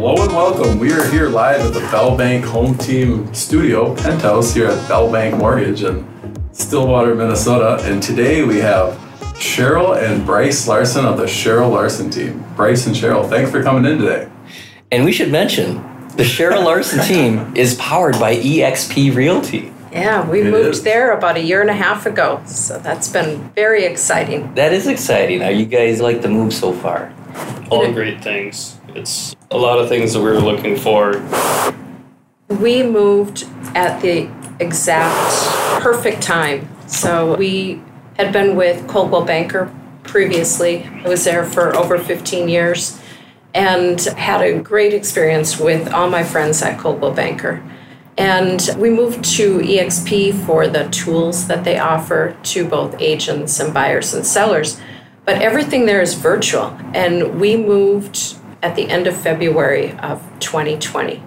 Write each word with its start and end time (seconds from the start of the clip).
Hello 0.00 0.14
and 0.22 0.32
welcome. 0.32 0.78
We 0.78 0.92
are 0.92 1.04
here 1.10 1.28
live 1.28 1.60
at 1.60 1.74
the 1.74 1.80
Bell 1.90 2.16
Bank 2.16 2.44
Home 2.44 2.78
Team 2.78 3.34
Studio 3.34 3.96
Penthouse 3.96 4.54
here 4.54 4.68
at 4.68 4.88
Bell 4.88 5.10
Bank 5.10 5.36
Mortgage 5.36 5.82
in 5.82 6.06
Stillwater, 6.52 7.16
Minnesota. 7.16 7.82
And 7.82 8.00
today 8.00 8.44
we 8.44 8.58
have 8.58 8.94
Cheryl 9.34 10.00
and 10.00 10.24
Bryce 10.24 10.68
Larson 10.68 11.04
of 11.04 11.16
the 11.16 11.24
Cheryl 11.24 11.72
Larson 11.72 12.10
team. 12.10 12.44
Bryce 12.54 12.86
and 12.86 12.94
Cheryl, 12.94 13.28
thanks 13.28 13.50
for 13.50 13.60
coming 13.60 13.90
in 13.90 13.98
today. 13.98 14.30
And 14.92 15.04
we 15.04 15.10
should 15.10 15.32
mention 15.32 15.78
the 16.10 16.22
Cheryl 16.22 16.64
Larson 16.64 17.00
team 17.04 17.52
is 17.56 17.74
powered 17.74 18.20
by 18.20 18.36
EXP 18.36 19.16
Realty. 19.16 19.72
Yeah, 19.90 20.30
we 20.30 20.42
It 20.42 20.52
moved 20.52 20.68
is. 20.76 20.82
there 20.84 21.10
about 21.18 21.36
a 21.36 21.42
year 21.42 21.60
and 21.60 21.70
a 21.70 21.74
half 21.74 22.06
ago, 22.06 22.40
so 22.46 22.78
that's 22.78 23.08
been 23.08 23.50
very 23.56 23.84
exciting. 23.84 24.54
That 24.54 24.72
is 24.72 24.86
exciting. 24.86 25.40
How 25.40 25.48
you 25.48 25.66
guys 25.66 26.00
like 26.00 26.22
the 26.22 26.28
move 26.28 26.54
so 26.54 26.72
far? 26.72 27.12
all 27.70 27.92
great 27.92 28.22
things. 28.22 28.78
It's 28.94 29.34
a 29.50 29.56
lot 29.56 29.78
of 29.78 29.88
things 29.88 30.12
that 30.12 30.20
we 30.20 30.30
were 30.30 30.40
looking 30.40 30.76
for. 30.76 31.22
We 32.48 32.82
moved 32.82 33.46
at 33.74 34.00
the 34.00 34.30
exact 34.60 35.82
perfect 35.82 36.22
time. 36.22 36.68
So 36.86 37.36
we 37.36 37.82
had 38.16 38.32
been 38.32 38.56
with 38.56 38.86
Coldwell 38.88 39.24
Banker 39.24 39.72
previously. 40.02 40.84
I 41.04 41.08
was 41.08 41.24
there 41.24 41.44
for 41.44 41.74
over 41.76 41.98
15 41.98 42.48
years 42.48 43.00
and 43.54 44.00
had 44.00 44.42
a 44.42 44.60
great 44.60 44.92
experience 44.92 45.58
with 45.58 45.92
all 45.92 46.10
my 46.10 46.24
friends 46.24 46.60
at 46.62 46.78
Coldwell 46.78 47.12
Banker. 47.12 47.62
And 48.18 48.68
we 48.76 48.90
moved 48.90 49.24
to 49.36 49.60
EXP 49.60 50.44
for 50.44 50.66
the 50.66 50.88
tools 50.88 51.46
that 51.46 51.64
they 51.64 51.78
offer 51.78 52.36
to 52.42 52.68
both 52.68 53.00
agents 53.00 53.60
and 53.60 53.72
buyers 53.72 54.12
and 54.12 54.26
sellers. 54.26 54.80
But 55.24 55.40
everything 55.40 55.86
there 55.86 56.02
is 56.02 56.14
virtual. 56.14 56.76
And 56.94 57.40
we 57.40 57.56
moved 57.56 58.37
at 58.62 58.74
the 58.76 58.88
end 58.88 59.06
of 59.06 59.16
February 59.16 59.92
of 59.98 60.22
2020. 60.40 61.22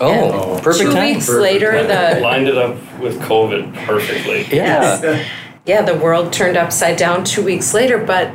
Oh, 0.00 0.54
And 0.54 0.62
perfect 0.62 0.90
Two 0.90 0.92
time. 0.94 1.14
weeks 1.14 1.26
Perfect 1.26 1.42
later, 1.42 1.72
time. 1.72 2.14
the 2.14 2.20
Lined 2.20 2.48
it 2.48 2.58
up 2.58 2.76
with 3.00 3.18
COVID 3.20 3.74
perfectly. 3.86 4.46
Yeah. 4.54 5.24
yeah, 5.66 5.82
the 5.82 5.94
world 5.96 6.32
turned 6.32 6.56
upside 6.56 6.96
down 6.96 7.24
two 7.24 7.42
weeks 7.42 7.74
later, 7.74 7.98
but 7.98 8.30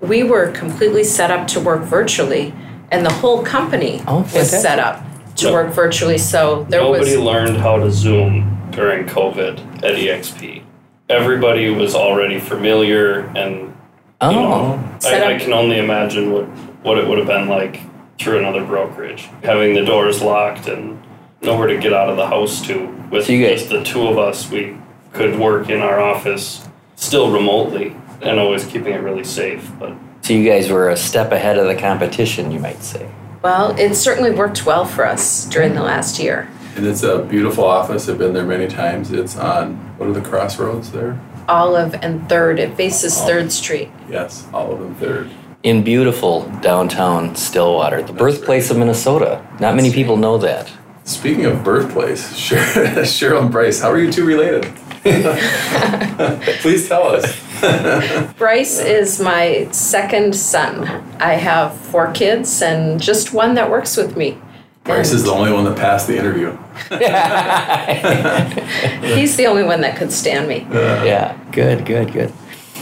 we 0.00 0.22
were 0.22 0.52
completely 0.52 1.02
set 1.02 1.30
up 1.30 1.48
to 1.48 1.60
work 1.60 1.82
virtually, 1.82 2.54
and 2.92 3.04
the 3.04 3.12
whole 3.12 3.42
company 3.42 4.00
Oh, 4.06 4.20
was 4.34 4.48
set 4.50 4.78
up 4.78 5.02
to 5.36 5.46
No- 5.46 5.52
work 5.54 5.72
virtually. 5.72 6.18
So 6.18 6.66
there 6.68 6.80
Nobody 6.82 7.00
was 7.00 7.14
nobody 7.14 7.30
learned 7.30 7.56
how 7.58 7.78
to 7.78 7.90
Zoom 7.90 8.68
during 8.70 9.06
COVID 9.06 9.82
at 9.84 9.94
EXP. 9.96 10.62
Everybody 11.08 11.70
was 11.70 11.94
already 11.96 12.38
familiar, 12.38 13.20
and 13.34 13.74
Oh, 14.20 14.30
Oh, 14.30 14.96
Set 15.00 15.24
I, 15.26 15.34
I 15.34 15.38
can 15.38 15.52
only 15.52 15.78
imagine 15.78 16.32
what, 16.32 16.46
what 16.88 16.98
it 16.98 17.06
would 17.06 17.18
have 17.18 17.26
been 17.26 17.46
like 17.48 17.80
through 18.18 18.38
another 18.38 18.64
brokerage. 18.64 19.28
Having 19.44 19.74
the 19.74 19.84
doors 19.84 20.22
locked 20.22 20.66
and 20.66 21.00
nowhere 21.42 21.68
to 21.68 21.76
get 21.78 21.92
out 21.92 22.08
of 22.08 22.16
the 22.16 22.26
house 22.26 22.66
to. 22.66 22.86
With 23.12 23.26
So 23.26 23.32
you 23.32 23.46
guys- 23.46 23.60
just 23.60 23.70
the 23.70 23.84
two 23.84 24.08
of 24.08 24.18
us, 24.18 24.50
we 24.50 24.76
could 25.12 25.38
work 25.38 25.68
in 25.70 25.80
our 25.80 26.00
office 26.00 26.66
still 26.96 27.30
remotely 27.30 27.94
and 28.22 28.40
always 28.40 28.64
keeping 28.64 28.92
it 28.94 29.02
really 29.02 29.22
safe. 29.24 29.70
But 29.78 29.92
so 30.22 30.32
you 30.32 30.48
guys 30.50 30.68
were 30.70 30.88
a 30.88 30.96
step 30.96 31.30
ahead 31.30 31.58
of 31.58 31.66
the 31.68 31.76
competition, 31.76 32.50
you 32.50 32.58
might 32.58 32.82
say. 32.82 33.06
well, 33.42 33.70
it 33.78 33.94
certainly 33.94 34.32
worked 34.32 34.66
well 34.66 34.84
for 34.84 35.06
us 35.06 35.44
during 35.44 35.74
the 35.74 35.82
last 35.82 36.18
year. 36.18 36.48
and 36.76 36.86
it's 36.86 37.02
a 37.04 37.18
beautiful 37.22 37.64
office. 37.64 38.08
I've 38.08 38.18
been 38.18 38.32
there 38.32 38.44
many 38.44 38.66
times. 38.68 39.10
It's 39.12 39.36
on, 39.36 39.74
what 39.96 40.08
are 40.08 40.12
the 40.12 40.20
crossroads 40.20 40.90
there? 40.92 41.18
Olive 41.48 41.94
and 42.02 42.28
Third, 42.28 42.58
it 42.60 42.76
faces 42.76 43.18
Oh. 43.20 43.26
Third 43.26 43.50
Street. 43.52 43.90
Yes, 44.10 44.46
Olive 44.52 44.80
and 44.80 44.96
Third. 44.98 45.28
In 45.64 45.82
beautiful 45.82 46.48
downtown 46.60 47.34
Stillwater, 47.34 48.00
the 48.02 48.12
birthplace 48.12 48.70
of 48.70 48.76
Minnesota. 48.76 49.44
Not 49.58 49.74
many 49.74 49.90
people 49.92 50.16
know 50.16 50.38
that. 50.38 50.70
Speaking 51.02 51.46
of 51.46 51.64
birthplace, 51.64 52.32
Cheryl, 52.32 52.84
Cheryl 53.02 53.42
and 53.42 53.50
Bryce, 53.50 53.80
how 53.80 53.90
are 53.90 53.98
you 53.98 54.12
two 54.12 54.24
related? 54.24 54.62
Please 56.60 56.88
tell 56.88 57.08
us. 57.08 58.34
Bryce 58.38 58.78
is 58.78 59.18
my 59.18 59.68
second 59.72 60.36
son. 60.36 60.84
I 61.20 61.32
have 61.32 61.76
four 61.76 62.12
kids 62.12 62.62
and 62.62 63.02
just 63.02 63.32
one 63.32 63.54
that 63.54 63.68
works 63.68 63.96
with 63.96 64.16
me. 64.16 64.38
Bryce 64.84 65.10
is 65.12 65.24
the 65.24 65.32
only 65.32 65.52
one 65.52 65.64
that 65.64 65.76
passed 65.76 66.06
the 66.06 66.16
interview. 66.16 66.50
He's 69.16 69.36
the 69.36 69.46
only 69.46 69.64
one 69.64 69.80
that 69.80 69.96
could 69.96 70.12
stand 70.12 70.46
me. 70.46 70.66
Yeah, 70.70 71.36
good, 71.50 71.84
good, 71.84 72.12
good. 72.12 72.32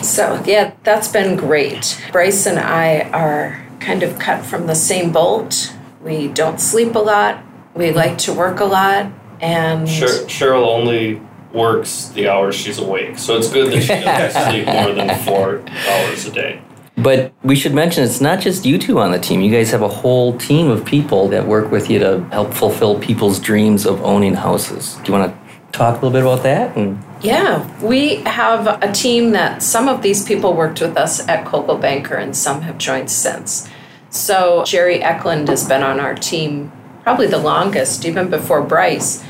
So, 0.02 0.42
yeah, 0.46 0.74
that's 0.84 1.08
been 1.08 1.36
great. 1.36 2.00
Bryce 2.12 2.46
and 2.46 2.58
I 2.58 3.08
are 3.10 3.66
kind 3.80 4.02
of 4.02 4.18
cut 4.18 4.44
from 4.44 4.66
the 4.66 4.74
same 4.74 5.12
bolt. 5.12 5.74
We 6.02 6.28
don't 6.28 6.60
sleep 6.60 6.94
a 6.94 7.00
lot, 7.00 7.42
we 7.74 7.90
like 7.90 8.18
to 8.18 8.32
work 8.32 8.60
a 8.60 8.64
lot, 8.64 9.10
and 9.40 9.86
Cheryl, 9.86 10.24
Cheryl 10.26 10.66
only 10.66 11.20
works 11.52 12.08
the 12.08 12.28
hours 12.28 12.54
she's 12.54 12.78
awake, 12.78 13.18
so 13.18 13.36
it's 13.36 13.50
good 13.50 13.72
that 13.72 13.82
she 13.82 13.88
doesn't 14.04 14.50
sleep 14.50 14.66
more 14.66 14.92
than 14.92 15.18
four 15.24 15.62
hours 15.88 16.26
a 16.26 16.32
day. 16.32 16.62
But 16.96 17.34
we 17.42 17.56
should 17.56 17.74
mention 17.74 18.04
it's 18.04 18.20
not 18.20 18.40
just 18.40 18.64
you 18.64 18.78
two 18.78 18.98
on 18.98 19.12
the 19.12 19.18
team. 19.18 19.42
You 19.42 19.52
guys 19.52 19.70
have 19.70 19.82
a 19.82 19.88
whole 19.88 20.38
team 20.38 20.68
of 20.68 20.84
people 20.84 21.28
that 21.28 21.46
work 21.46 21.70
with 21.70 21.90
you 21.90 21.98
to 21.98 22.24
help 22.30 22.54
fulfill 22.54 22.98
people's 22.98 23.38
dreams 23.38 23.84
of 23.84 24.00
owning 24.02 24.34
houses. 24.34 24.94
Do 25.04 25.12
you 25.12 25.18
want 25.18 25.32
to 25.32 25.52
talk 25.72 26.00
a 26.00 26.06
little 26.06 26.10
bit 26.10 26.22
about 26.22 26.42
that? 26.44 26.74
And 26.76 26.98
yeah, 27.26 27.84
we 27.84 28.16
have 28.18 28.80
a 28.84 28.92
team 28.92 29.32
that 29.32 29.60
some 29.60 29.88
of 29.88 30.00
these 30.00 30.24
people 30.24 30.54
worked 30.54 30.80
with 30.80 30.96
us 30.96 31.26
at 31.28 31.44
Coldwell 31.44 31.76
Banker 31.76 32.14
and 32.14 32.36
some 32.36 32.60
have 32.60 32.78
joined 32.78 33.10
since. 33.10 33.68
So, 34.10 34.62
Jerry 34.64 35.02
Eklund 35.02 35.48
has 35.48 35.66
been 35.68 35.82
on 35.82 35.98
our 35.98 36.14
team 36.14 36.70
probably 37.02 37.26
the 37.26 37.38
longest, 37.38 38.04
even 38.04 38.30
before 38.30 38.62
Bryce. 38.62 39.24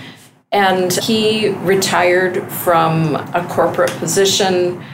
And 0.52 0.92
he 0.92 1.48
retired 1.48 2.50
from 2.52 3.14
a 3.14 3.46
corporate 3.48 3.90
position, 3.92 4.84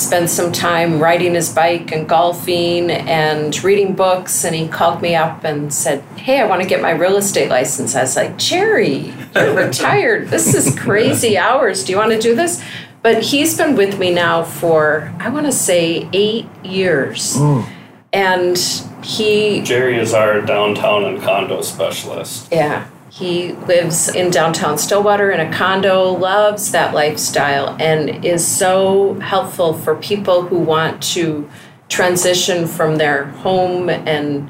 spent 0.00 0.30
some 0.30 0.52
time 0.52 1.00
riding 1.00 1.34
his 1.34 1.52
bike 1.52 1.92
and 1.92 2.08
golfing 2.08 2.90
and 2.90 3.62
reading 3.62 3.94
books. 3.94 4.44
And 4.44 4.54
he 4.54 4.68
called 4.68 5.02
me 5.02 5.14
up 5.14 5.44
and 5.44 5.72
said, 5.72 6.02
Hey, 6.16 6.40
I 6.40 6.46
want 6.46 6.62
to 6.62 6.68
get 6.68 6.80
my 6.80 6.90
real 6.90 7.16
estate 7.16 7.50
license. 7.50 7.94
I 7.94 8.02
was 8.02 8.16
like, 8.16 8.36
Jerry, 8.38 9.12
you're 9.34 9.54
retired. 9.54 10.28
This 10.28 10.54
is 10.54 10.78
crazy 10.78 11.36
hours. 11.38 11.84
Do 11.84 11.92
you 11.92 11.98
want 11.98 12.12
to 12.12 12.20
do 12.20 12.34
this? 12.34 12.62
But 13.02 13.22
he's 13.22 13.56
been 13.56 13.76
with 13.76 13.98
me 13.98 14.12
now 14.12 14.42
for, 14.44 15.12
I 15.18 15.30
want 15.30 15.46
to 15.46 15.52
say, 15.52 16.08
eight 16.12 16.46
years. 16.64 17.36
Mm. 17.36 17.66
And 18.12 18.58
he 19.04 19.62
Jerry 19.62 19.98
is 19.98 20.12
our 20.12 20.40
downtown 20.42 21.04
and 21.04 21.22
condo 21.22 21.62
specialist. 21.62 22.48
yeah. 22.52 22.88
He 23.10 23.52
lives 23.52 24.08
in 24.14 24.30
downtown 24.30 24.78
Stillwater 24.78 25.32
in 25.32 25.40
a 25.40 25.52
condo, 25.52 26.12
loves 26.12 26.70
that 26.70 26.94
lifestyle, 26.94 27.76
and 27.80 28.24
is 28.24 28.46
so 28.46 29.14
helpful 29.14 29.72
for 29.72 29.96
people 29.96 30.42
who 30.42 30.58
want 30.58 31.02
to 31.14 31.50
transition 31.88 32.68
from 32.68 32.96
their 32.96 33.24
home 33.24 33.90
and 33.90 34.48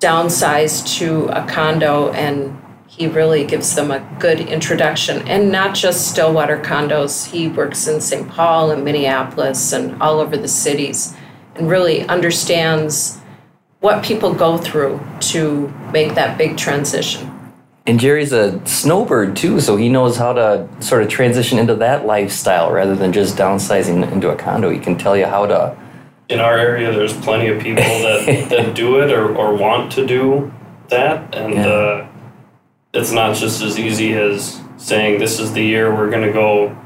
downsize 0.00 0.86
to 0.98 1.26
a 1.28 1.46
condo. 1.46 2.12
And 2.12 2.60
he 2.86 3.06
really 3.06 3.44
gives 3.46 3.74
them 3.74 3.90
a 3.90 4.06
good 4.20 4.38
introduction. 4.38 5.26
And 5.26 5.50
not 5.50 5.74
just 5.74 6.08
Stillwater 6.08 6.58
condos, 6.58 7.30
he 7.30 7.48
works 7.48 7.88
in 7.88 8.02
St. 8.02 8.28
Paul 8.28 8.70
and 8.70 8.84
Minneapolis 8.84 9.72
and 9.72 10.00
all 10.02 10.20
over 10.20 10.36
the 10.36 10.46
cities 10.46 11.16
and 11.54 11.70
really 11.70 12.06
understands 12.06 13.18
what 13.80 14.04
people 14.04 14.34
go 14.34 14.58
through 14.58 15.00
to 15.20 15.68
make 15.90 16.14
that 16.14 16.36
big 16.36 16.58
transition. 16.58 17.33
And 17.86 18.00
Jerry's 18.00 18.32
a 18.32 18.64
snowbird 18.66 19.36
too, 19.36 19.60
so 19.60 19.76
he 19.76 19.88
knows 19.88 20.16
how 20.16 20.32
to 20.32 20.68
sort 20.80 21.02
of 21.02 21.08
transition 21.08 21.58
into 21.58 21.74
that 21.76 22.06
lifestyle 22.06 22.72
rather 22.72 22.94
than 22.96 23.12
just 23.12 23.36
downsizing 23.36 24.10
into 24.12 24.30
a 24.30 24.36
condo. 24.36 24.70
He 24.70 24.78
can 24.78 24.96
tell 24.96 25.16
you 25.16 25.26
how 25.26 25.46
to. 25.46 25.76
In 26.30 26.40
our 26.40 26.58
area, 26.58 26.90
there's 26.92 27.12
plenty 27.12 27.48
of 27.48 27.60
people 27.62 27.84
that, 27.84 28.46
that 28.50 28.74
do 28.74 29.00
it 29.00 29.10
or, 29.12 29.36
or 29.36 29.54
want 29.54 29.92
to 29.92 30.06
do 30.06 30.52
that, 30.88 31.34
and 31.34 31.54
Yeah. 31.54 31.66
uh, 31.66 32.08
it's 32.94 33.12
not 33.12 33.36
just 33.36 33.60
as 33.62 33.78
easy 33.78 34.14
as 34.14 34.60
saying 34.76 35.18
this 35.18 35.38
is 35.40 35.52
the 35.52 35.62
year 35.62 35.94
we're 35.94 36.10
going 36.10 36.26
to 36.26 36.32
go 36.32 36.76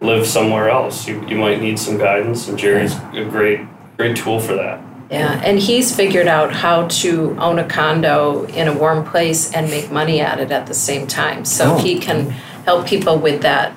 live 0.00 0.26
somewhere 0.26 0.68
else. 0.70 1.06
You, 1.08 1.26
you 1.26 1.36
might 1.36 1.60
need 1.60 1.78
some 1.78 1.98
guidance, 1.98 2.48
and 2.48 2.58
Jerry's 2.58 2.94
a 3.12 3.24
great 3.28 3.60
great 3.96 4.16
tool 4.16 4.38
for 4.40 4.54
that. 4.54 4.78
Yeah, 5.10 5.40
and 5.44 5.58
he's 5.58 5.94
figured 5.94 6.26
out 6.26 6.52
how 6.52 6.88
to 6.88 7.36
own 7.38 7.58
a 7.58 7.64
condo 7.68 8.44
in 8.46 8.66
a 8.66 8.72
warm 8.72 9.04
place 9.04 9.52
and 9.52 9.70
make 9.70 9.90
money 9.90 10.20
at 10.20 10.40
it 10.40 10.50
at 10.50 10.66
the 10.66 10.74
same 10.74 11.06
time. 11.06 11.44
So 11.44 11.74
Oh. 11.74 11.78
he 11.78 11.98
can 11.98 12.30
help 12.64 12.86
people 12.86 13.18
with 13.18 13.42
that 13.42 13.72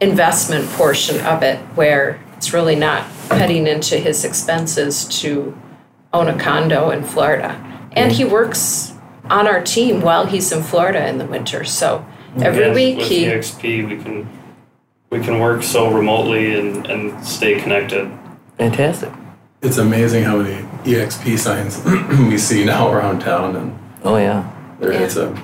investment 0.00 0.68
portion 0.70 1.20
of 1.24 1.42
it 1.42 1.58
where 1.76 2.18
it's 2.36 2.52
really 2.52 2.74
not 2.74 3.04
cutting 3.28 3.66
into 3.68 3.96
his 3.96 4.24
expenses 4.24 5.04
to 5.20 5.56
own 6.12 6.28
a 6.28 6.36
condo 6.38 6.90
in 6.90 7.04
Florida. 7.04 7.56
And 7.92 8.10
he 8.10 8.24
works 8.24 8.92
on 9.30 9.46
our 9.46 9.62
team 9.62 10.00
while 10.00 10.26
he's 10.26 10.50
in 10.50 10.62
Florida 10.62 11.06
in 11.08 11.18
the 11.18 11.24
winter. 11.24 11.64
So 11.64 12.04
every 12.40 12.64
And 12.64 12.74
week 12.74 12.98
with 12.98 13.08
he 13.08 13.26
EXP, 13.26 13.88
we 13.88 13.96
can 14.02 14.28
we 15.10 15.20
can 15.20 15.38
work 15.38 15.62
so 15.62 15.92
remotely 15.92 16.58
and, 16.58 16.84
and 16.88 17.24
stay 17.24 17.60
connected. 17.60 18.10
Fantastic. 18.58 19.10
It's 19.62 19.78
amazing 19.78 20.24
how 20.24 20.36
many 20.38 20.63
EXP 20.84 21.38
signs 21.38 21.82
we 22.30 22.38
see 22.38 22.64
now 22.64 22.92
around 22.92 23.20
town, 23.20 23.56
and 23.56 23.78
Oh 24.04 24.16
yeah. 24.16 24.50
They're, 24.80 24.92
Yeah. 24.92 25.00
It's 25.00 25.16
a 25.16 25.34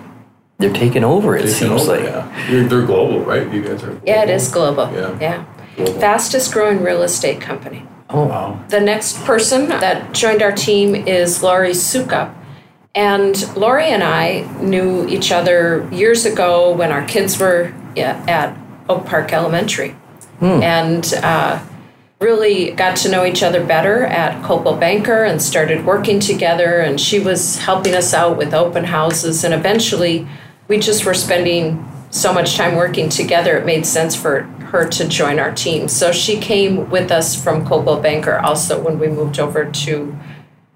They're 0.58 0.72
taking 0.72 1.04
over. 1.04 1.36
It 1.36 1.42
taking 1.42 1.54
seems 1.54 1.82
over, 1.82 1.96
like. 1.96 2.04
yeah. 2.04 2.50
You're, 2.50 2.64
they're 2.68 2.86
global, 2.86 3.20
right? 3.20 3.50
You 3.52 3.62
guys 3.62 3.82
are. 3.82 3.98
Yeah, 4.04 4.22
it 4.24 4.30
is 4.30 4.48
global. 4.50 4.90
Yeah. 4.92 5.18
Yeah. 5.20 5.44
Global. 5.76 6.00
Fastest 6.00 6.52
growing 6.52 6.82
real 6.82 7.02
estate 7.02 7.40
company. 7.40 7.86
Oh, 8.10 8.26
Wow. 8.26 8.62
The 8.68 8.80
next 8.80 9.24
person 9.24 9.68
that 9.68 10.12
joined 10.12 10.42
our 10.42 10.52
team 10.52 10.94
is 10.94 11.42
Laurie 11.42 11.74
Suka. 11.74 12.34
And 12.94 13.56
Laurie 13.56 13.84
and 13.86 14.02
I 14.02 14.40
knew 14.60 15.06
each 15.08 15.30
other 15.30 15.88
years 15.92 16.26
ago 16.26 16.72
when 16.74 16.90
our 16.90 17.04
kids 17.06 17.38
were 17.38 17.72
yeah, 17.94 18.22
at 18.26 18.56
Oak 18.88 19.06
Park 19.06 19.32
Elementary. 19.32 19.94
And 20.40 21.04
uh, 21.22 21.60
really 22.20 22.72
got 22.72 22.98
to 22.98 23.10
know 23.10 23.24
each 23.24 23.42
other 23.42 23.64
better 23.64 24.04
at 24.04 24.44
Coldwell 24.44 24.76
Banker 24.76 25.24
and 25.24 25.40
started 25.40 25.86
working 25.86 26.20
together. 26.20 26.80
And 26.80 27.00
she 27.00 27.18
was 27.18 27.56
helping 27.58 27.94
us 27.94 28.12
out 28.12 28.36
with 28.36 28.52
open 28.52 28.84
houses. 28.84 29.42
And 29.42 29.54
eventually, 29.54 30.28
we 30.68 30.78
just 30.78 31.06
were 31.06 31.14
spending 31.14 31.86
so 32.10 32.32
much 32.32 32.56
time 32.56 32.74
working 32.74 33.08
together, 33.08 33.56
it 33.56 33.64
made 33.64 33.86
sense 33.86 34.16
for 34.16 34.42
her 34.72 34.88
to 34.88 35.08
join 35.08 35.38
our 35.38 35.52
team. 35.52 35.88
So 35.88 36.12
she 36.12 36.38
came 36.38 36.90
with 36.90 37.10
us 37.10 37.40
from 37.40 37.64
Coldwell 37.64 38.00
Banker 38.00 38.38
also 38.38 38.82
when 38.82 38.98
we 38.98 39.08
moved 39.08 39.38
over 39.38 39.70
to 39.70 40.16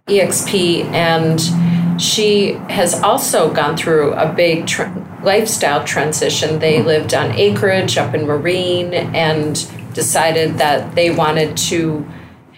EXP. 0.06 0.84
And 0.92 2.00
she 2.00 2.52
has 2.70 2.94
also 3.02 3.52
gone 3.52 3.76
through 3.76 4.14
a 4.14 4.32
big 4.32 4.66
tr 4.66 4.84
lifestyle 5.22 5.84
transition. 5.84 6.58
They 6.58 6.82
lived 6.82 7.14
on 7.14 7.32
acreage 7.32 7.96
up 7.96 8.14
in 8.14 8.26
Marine 8.26 8.92
and 8.94 9.56
decided 9.94 10.58
that 10.58 10.94
they 10.94 11.10
wanted 11.10 11.56
to 11.56 12.06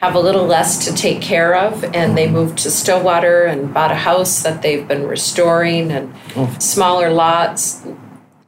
have 0.00 0.14
a 0.14 0.20
little 0.20 0.46
less 0.46 0.84
to 0.86 0.94
take 0.94 1.22
care 1.22 1.54
of 1.54 1.82
and 1.94 2.16
they 2.16 2.28
moved 2.28 2.58
to 2.58 2.70
Stillwater 2.70 3.44
and 3.44 3.72
bought 3.72 3.90
a 3.90 3.96
house 3.96 4.42
that 4.42 4.60
they've 4.62 4.86
been 4.86 5.06
restoring 5.06 5.90
and 5.90 6.14
smaller 6.62 7.10
lots 7.10 7.86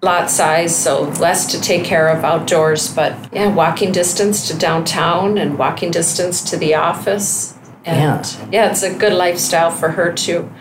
lot 0.00 0.30
size 0.30 0.76
so 0.76 1.02
less 1.20 1.50
to 1.50 1.60
take 1.60 1.84
care 1.84 2.08
of 2.08 2.24
outdoors. 2.24 2.94
But 2.94 3.12
yeah 3.32 3.52
walking 3.52 3.92
distance 3.92 4.46
to 4.48 4.56
downtown 4.56 5.38
and 5.38 5.58
walking 5.58 5.90
distance 5.90 6.42
to 6.50 6.56
the 6.56 6.74
office. 6.74 7.58
And 7.84 8.52
yeah, 8.52 8.70
it's 8.70 8.82
a 8.82 8.94
good 8.94 9.12
lifestyle 9.12 9.70
for 9.70 9.90
her 9.90 10.12
too. 10.12 10.52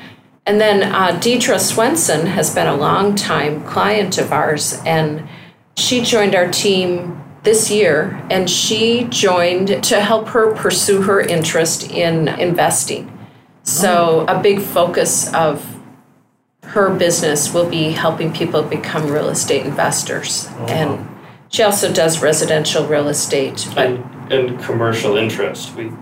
And 0.46 0.62
then 0.62 0.84
uh, 0.84 1.20
Deidre 1.20 1.60
Swenson 1.60 2.26
has 2.28 2.56
been 2.56 2.68
a 2.68 2.76
long 2.76 3.16
time 3.16 3.64
client 3.66 4.18
of 4.18 4.32
ours, 4.32 4.82
and 4.86 5.28
she 5.76 6.02
joined 6.02 6.36
our 6.36 6.50
team 6.50 7.22
this 7.48 7.72
year, 7.72 8.22
and 8.30 8.50
she 8.50 9.06
joined 9.06 9.82
to 9.82 10.02
help 10.02 10.28
her 10.28 10.54
pursue 10.54 11.04
her 11.04 11.22
interest 11.22 11.90
in 11.92 12.28
investing. 12.28 13.10
So, 13.64 14.26
a 14.28 14.42
big 14.42 14.60
focus 14.60 15.34
of 15.34 15.66
her 16.64 16.94
business 16.94 17.54
will 17.54 17.70
be 17.70 17.92
helping 17.92 18.34
people 18.34 18.64
become 18.64 19.10
real 19.10 19.30
estate 19.30 19.66
investors. 19.66 20.50
Oh, 20.50 20.66
and 20.66 21.08
she 21.48 21.64
also 21.64 21.94
does 21.94 22.22
residential 22.22 22.86
real 22.86 23.08
estate, 23.08 23.66
but 23.74 23.88
and, 23.88 24.34
and 24.34 24.60
commercial 24.60 25.16
interest. 25.16 25.74
We 25.74 25.94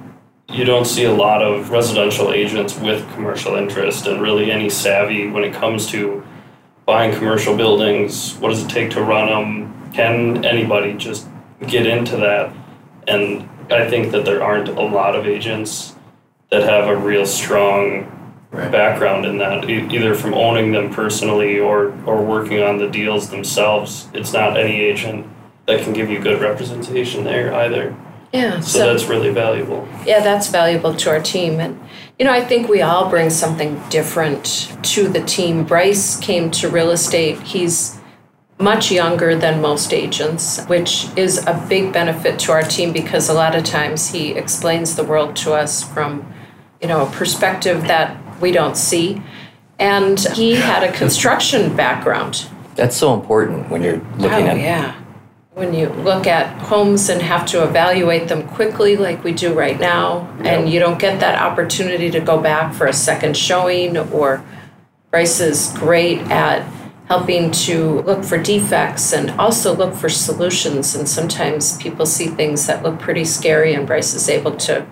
you 0.50 0.66
don't 0.66 0.86
see 0.86 1.04
a 1.04 1.14
lot 1.14 1.44
of 1.44 1.70
residential 1.70 2.34
agents 2.34 2.76
with 2.80 3.08
commercial 3.14 3.54
interest 3.56 4.08
and 4.08 4.20
really 4.20 4.50
any 4.52 4.70
savvy 4.72 5.28
when 5.28 5.44
it 5.44 5.54
comes 5.54 5.86
to 5.92 6.24
buying 6.88 7.14
commercial 7.14 7.56
buildings. 7.56 8.34
What 8.38 8.50
does 8.50 8.64
it 8.64 8.70
take 8.70 8.90
to 8.92 9.04
run 9.04 9.28
them? 9.28 9.92
Can 9.94 10.44
anybody 10.44 10.94
just 10.94 11.28
get 11.68 11.86
into 11.86 12.18
that? 12.18 12.54
And 13.08 13.48
I 13.72 13.90
think 13.90 14.12
that 14.12 14.26
there 14.26 14.44
aren't 14.44 14.70
a 14.70 14.82
lot 14.82 15.16
of 15.16 15.26
agents 15.28 15.96
that 16.52 16.64
have 16.64 16.88
a 16.88 16.96
real 16.96 17.26
strong 17.26 18.12
Right. 18.52 18.72
background 18.72 19.26
in 19.26 19.38
that, 19.40 19.70
e- 19.70 19.86
either 19.92 20.16
from 20.16 20.34
owning 20.34 20.72
them 20.72 20.90
personally 20.90 21.60
or 21.60 21.92
or 22.06 22.22
working 22.24 22.62
on 22.64 22.78
the 22.78 22.88
deals 22.88 23.30
themselves. 23.30 24.08
It's 24.14 24.32
not 24.32 24.58
any 24.58 24.80
agent 24.80 25.26
that 25.66 25.82
can 25.82 25.92
give 25.92 26.10
you 26.10 26.20
good 26.20 26.40
representation 26.40 27.26
there 27.26 27.54
either. 27.54 27.94
yeah. 28.32 28.60
So, 28.62 28.80
that's 28.94 29.06
really 29.06 29.32
valuable. 29.32 29.86
Yeah, 30.06 30.22
that's 30.22 30.48
valuable 30.50 30.94
to 30.94 31.10
our 31.10 31.20
team. 31.20 31.60
And, 31.60 31.78
you 32.20 32.24
know, 32.26 32.32
I 32.32 32.42
think 32.46 32.70
we 32.70 32.82
all 32.82 33.10
bring 33.10 33.30
something 33.30 33.82
different 33.90 34.72
to 34.84 35.10
the 35.10 35.22
team. 35.22 35.64
Bryce 35.66 36.18
came 36.20 36.50
to 36.52 36.70
real 36.70 36.92
estate. 36.92 37.42
He's 37.42 37.98
much 38.60 38.92
younger 38.92 39.36
than 39.36 39.62
most 39.62 39.94
agents, 39.94 40.64
which 40.66 41.08
is 41.18 41.46
a 41.46 41.66
big 41.68 41.92
benefit 41.92 42.40
to 42.40 42.52
our 42.52 42.64
team 42.64 42.94
because 42.94 43.28
a 43.30 43.34
lot 43.34 43.54
of 43.56 43.64
times 43.64 44.12
he 44.12 44.32
explains 44.32 44.96
the 44.96 45.04
world 45.04 45.36
to 45.36 45.54
us 45.54 45.84
from, 45.84 46.34
you 46.82 46.88
know, 46.88 47.06
a 47.06 47.12
perspective 47.12 47.82
that 47.84 48.18
we 48.42 48.52
don't 48.52 48.78
see. 48.78 49.22
And 49.78 50.20
he 50.20 50.56
had 50.56 50.84
a 50.84 50.92
construction 50.94 51.76
background. 51.76 52.48
that's 52.76 52.96
so 52.96 53.14
important 53.14 53.70
when 53.70 53.84
you're 53.84 54.00
looking 54.18 54.48
oh, 54.48 54.52
at. 54.52 54.58
yeah. 54.58 55.02
When 55.54 55.74
you 55.74 55.88
look 55.88 56.28
at 56.28 56.62
homes 56.64 57.10
and 57.10 57.22
have 57.22 57.46
to 57.48 57.64
evaluate 57.64 58.28
them 58.28 58.46
quickly, 58.48 58.98
like 58.98 59.24
we 59.24 59.32
do 59.32 59.54
right 59.54 59.80
now, 59.80 60.30
and 60.44 60.70
you 60.70 60.82
don't 60.82 61.00
get 61.00 61.22
that 61.22 61.42
opportunity 61.42 62.12
to 62.12 62.20
go 62.20 62.42
back 62.42 62.74
for 62.74 62.88
a 62.88 62.94
second 62.94 63.38
showing, 63.38 63.98
or 63.98 64.44
Bryce 65.12 65.40
is 65.40 65.72
great 65.78 66.20
at 66.30 66.70
helping 67.08 67.52
to 67.52 68.02
look 68.02 68.24
for 68.24 68.38
defects 68.38 69.14
and 69.14 69.30
also 69.32 69.76
look 69.76 69.94
for 69.94 70.10
solutions. 70.10 70.96
And 70.96 71.08
sometimes 71.08 71.78
people 71.78 72.06
see 72.06 72.28
things 72.28 72.66
that 72.68 72.84
look 72.84 73.00
pretty 73.00 73.26
scary, 73.26 73.74
and 73.74 73.86
Bryce 73.86 74.14
is 74.14 74.28
able 74.30 74.56
to 74.58 74.86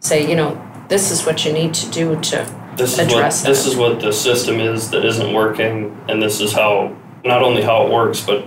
say, 0.00 0.28
you 0.28 0.36
know, 0.36 0.60
this 0.88 1.10
is 1.10 1.24
what 1.24 1.44
you 1.44 1.52
need 1.52 1.72
to 1.74 1.90
do 1.90 2.20
to 2.20 2.46
This 2.76 2.92
is 2.92 2.98
what 2.98 3.06
address 3.06 3.42
this 3.42 3.66
is 3.66 3.76
what 3.76 4.00
the 4.00 4.12
system 4.12 4.60
is 4.60 4.90
that 4.90 5.04
isn't 5.04 5.32
working, 5.32 5.98
and 6.08 6.22
this 6.22 6.40
is 6.40 6.52
how 6.52 6.94
not 7.24 7.42
only 7.42 7.62
how 7.62 7.86
it 7.86 7.92
works, 7.92 8.20
but 8.20 8.46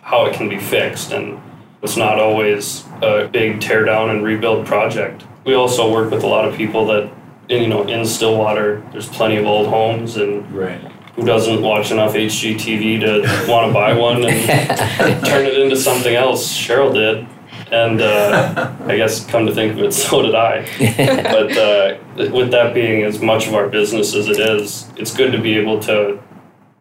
how 0.00 0.24
it 0.24 0.34
can 0.34 0.48
be 0.48 0.58
fixed. 0.58 1.12
And 1.12 1.38
it's 1.82 1.96
not 1.96 2.18
always 2.18 2.84
a 3.02 3.28
big 3.28 3.60
tear 3.60 3.84
down 3.84 4.08
and 4.08 4.24
rebuild 4.24 4.66
project. 4.66 5.24
We 5.44 5.54
also 5.54 5.92
work 5.92 6.10
with 6.10 6.22
a 6.24 6.26
lot 6.26 6.46
of 6.46 6.54
people 6.56 6.86
that, 6.86 7.12
you 7.48 7.68
know, 7.68 7.82
in 7.84 8.06
Stillwater, 8.06 8.82
there's 8.92 9.08
plenty 9.08 9.36
of 9.36 9.46
old 9.46 9.68
homes, 9.68 10.16
and 10.16 10.50
Right. 10.50 10.80
Who 11.16 11.24
doesn't 11.24 11.62
watch 11.62 11.90
enough 11.90 12.12
HGTV 12.12 13.00
to 13.00 13.50
want 13.50 13.68
to 13.68 13.72
buy 13.72 13.94
one 13.94 14.24
and 14.24 15.26
turn 15.26 15.46
it 15.46 15.58
into 15.58 15.74
something 15.74 16.14
else. 16.14 16.56
Cheryl 16.56 16.92
did. 16.92 17.26
And 17.72 18.00
uh, 18.00 18.76
I 18.84 18.96
guess 18.96 19.26
come 19.26 19.46
to 19.46 19.54
think 19.54 19.72
of 19.72 19.80
it, 19.80 19.92
so 19.92 20.22
did 20.22 20.34
I. 20.34 20.62
but 21.22 21.56
uh, 21.56 21.98
with 22.32 22.50
that 22.52 22.74
being 22.74 23.02
as 23.02 23.20
much 23.20 23.48
of 23.48 23.54
our 23.54 23.68
business 23.68 24.14
as 24.14 24.28
it 24.28 24.38
is, 24.38 24.88
it's 24.96 25.16
good 25.16 25.32
to 25.32 25.40
be 25.40 25.56
able 25.56 25.80
to 25.80 26.22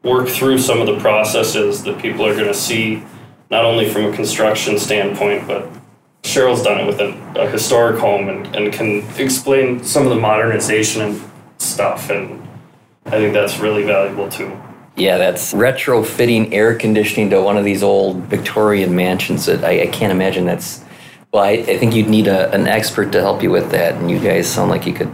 work 0.04 0.28
through 0.28 0.60
some 0.60 0.82
of 0.82 0.88
the 0.88 1.00
processes 1.00 1.82
that 1.84 2.00
people 2.00 2.26
are 2.26 2.36
going 2.36 2.48
to 2.48 2.54
see, 2.54 3.02
not 3.50 3.66
only 3.66 3.90
from 3.90 4.06
a 4.06 4.16
construction 4.16 4.78
standpoint, 4.78 5.48
but 5.48 5.68
Cheryl's 6.22 6.62
done 6.62 6.80
it 6.82 6.86
with 6.86 7.00
a, 7.00 7.40
a 7.40 7.50
historic 7.50 8.00
home 8.00 8.30
and, 8.30 8.56
and 8.56 8.72
can 8.72 9.08
explain 9.18 9.84
some 9.84 10.04
of 10.04 10.10
the 10.10 10.20
modernization 10.20 11.02
and 11.02 11.32
stuff. 11.58 12.12
And 12.12 12.48
I 13.06 13.12
think 13.12 13.34
that's 13.34 13.60
really 13.60 13.84
valuable 13.84 14.30
too. 14.30 14.52
Yeah, 14.98 15.18
that's 15.18 15.54
retrofitting 15.54 16.54
air 16.54 16.74
conditioning 16.76 17.30
to 17.32 17.42
one 17.42 17.58
of 17.58 17.66
these 17.66 17.84
old 17.84 18.18
Victorian 18.24 18.96
mansions. 18.96 19.46
That 19.46 19.64
I, 19.64 19.82
I 19.84 19.88
can't 19.88 20.12
imagine 20.12 20.46
that's. 20.46 20.84
Well, 21.32 21.44
I, 21.44 21.50
I 21.52 21.78
think 21.78 21.94
you'd 21.94 22.08
need 22.10 22.28
a, 22.28 22.52
an 22.54 22.66
expert 22.68 23.12
to 23.12 23.20
help 23.22 23.44
you 23.44 23.52
with 23.52 23.70
that, 23.72 23.96
and 23.96 24.10
you 24.10 24.20
guys 24.20 24.48
sound 24.48 24.72
like 24.72 24.86
you 24.88 24.94
could 24.94 25.14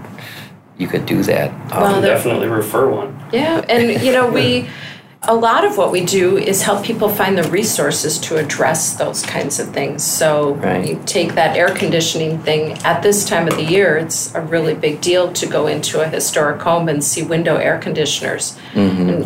you 0.78 0.88
could 0.88 1.06
do 1.06 1.22
that. 1.24 1.52
Um, 1.74 1.82
Well, 1.82 2.02
there- 2.02 2.16
Definitely 2.16 2.48
refer 2.48 2.90
one. 2.90 3.18
Yeah, 3.34 3.66
and 3.68 4.02
you 4.02 4.12
know, 4.12 4.30
we 4.30 4.70
a 5.24 5.36
lot 5.36 5.64
of 5.64 5.78
what 5.78 5.92
we 5.92 6.04
do 6.04 6.36
is 6.38 6.64
help 6.64 6.84
people 6.84 7.08
find 7.08 7.38
the 7.38 7.44
resources 7.52 8.18
to 8.18 8.38
address 8.38 8.96
those 8.96 9.22
kinds 9.24 9.60
of 9.60 9.70
things. 9.70 10.04
So 10.04 10.56
Right. 10.56 10.88
you 10.88 11.02
take 11.06 11.36
that 11.36 11.56
air 11.56 11.70
conditioning 11.70 12.40
thing 12.40 12.74
at 12.84 13.04
this 13.04 13.24
time 13.24 13.48
of 13.48 13.56
the 13.56 13.64
year, 13.64 13.98
it's 13.98 14.34
a 14.34 14.42
really 14.42 14.74
big 14.74 15.00
deal 15.00 15.32
to 15.34 15.46
go 15.46 15.68
into 15.68 16.02
a 16.02 16.08
historic 16.08 16.60
home 16.62 16.90
and 16.90 17.04
see 17.04 17.22
window 17.22 17.58
air 17.58 17.78
conditioners 17.78 18.58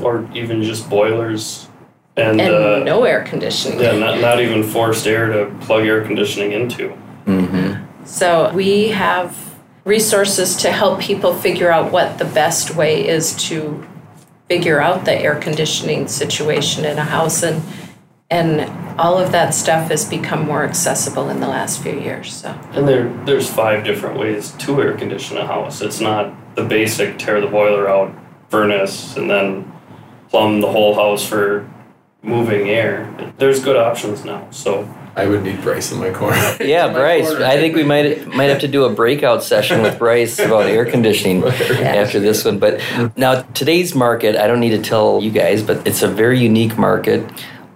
Or 0.04 0.28
even 0.34 0.64
just 0.64 0.90
boilers 0.90 1.70
and, 2.18 2.42
and 2.42 2.54
uh, 2.54 2.80
no 2.84 3.04
air 3.06 3.24
conditioning. 3.24 3.80
yeah, 3.80 3.94
not, 3.98 4.20
not 4.20 4.42
even 4.42 4.64
forced 4.64 5.08
air 5.08 5.28
to 5.28 5.52
plug 5.62 5.86
air 5.86 6.02
conditioning 6.04 6.52
into. 6.52 6.94
So 8.04 8.52
we 8.54 8.90
have 8.90 9.36
resources 9.86 10.56
to 10.58 10.72
help 10.72 11.00
people 11.00 11.34
figure 11.36 11.72
out 11.72 11.92
what 11.92 12.18
the 12.18 12.26
best 12.26 12.76
way 12.76 13.08
is 13.08 13.34
to 13.48 13.86
figure 14.48 14.80
out 14.80 15.06
the 15.06 15.14
air 15.14 15.36
conditioning 15.36 16.08
situation 16.08 16.86
in 16.86 16.98
a 16.98 17.04
house 17.04 17.44
and 17.44 17.62
and 18.30 18.62
all 19.00 19.18
of 19.20 19.32
that 19.32 19.54
stuff 19.54 19.90
has 19.92 20.10
become 20.10 20.46
more 20.46 20.64
accessible 20.64 21.30
in 21.30 21.40
the 21.40 21.48
last 21.48 21.82
few 21.82 22.00
years. 22.00 22.34
So 22.34 22.50
And 22.72 22.88
there, 22.88 23.10
there's 23.26 23.48
five 23.48 23.84
different 23.84 24.18
ways 24.18 24.52
to 24.52 24.82
air 24.82 24.98
condition 24.98 25.38
a 25.38 25.46
house. 25.46 25.82
It's 25.82 26.00
not 26.00 26.34
the 26.56 26.64
basic 26.64 27.20
tear 27.20 27.40
the 27.40 27.48
boiler 27.48 27.88
out, 27.88 28.16
furnace, 28.50 29.16
and 29.16 29.30
then 29.30 29.72
plumb 30.30 30.62
the 30.62 30.72
whole 30.72 30.96
house 30.96 31.26
for 31.26 31.70
moving 32.24 32.70
air. 32.70 33.34
There's 33.38 33.64
good 33.64 33.78
options 33.78 34.26
now. 34.26 34.50
So 34.50 34.90
I 35.18 35.28
would 35.28 35.44
need 35.44 35.62
Bryce 35.62 35.92
in 35.92 36.00
my 36.00 36.12
corner. 36.12 36.36
Yeah, 36.60 36.88
my 36.88 36.94
Bryce. 36.94 37.30
corner. 37.30 37.46
I 37.46 37.56
think 37.58 37.76
we 37.76 37.84
might 37.84 38.28
might 38.28 38.46
have 38.50 38.60
to 38.62 38.68
do 38.68 38.84
a 38.84 38.90
breakout 38.90 39.44
session 39.44 39.82
with 39.82 39.98
Bryce 39.98 40.40
about 40.40 40.66
air 40.66 40.86
conditioning 40.86 41.44
after 41.46 42.20
this 42.20 42.44
one. 42.44 42.60
But 42.60 42.82
now 43.16 43.44
today's 43.54 43.96
market, 43.96 44.36
I 44.36 44.48
don't 44.48 44.60
need 44.60 44.72
to 44.72 44.82
tell 44.82 45.22
you 45.22 45.32
guys, 45.32 45.64
but 45.64 45.86
it's 45.88 46.04
a 46.04 46.08
very 46.08 46.40
unique 46.40 46.78
market. 46.78 47.30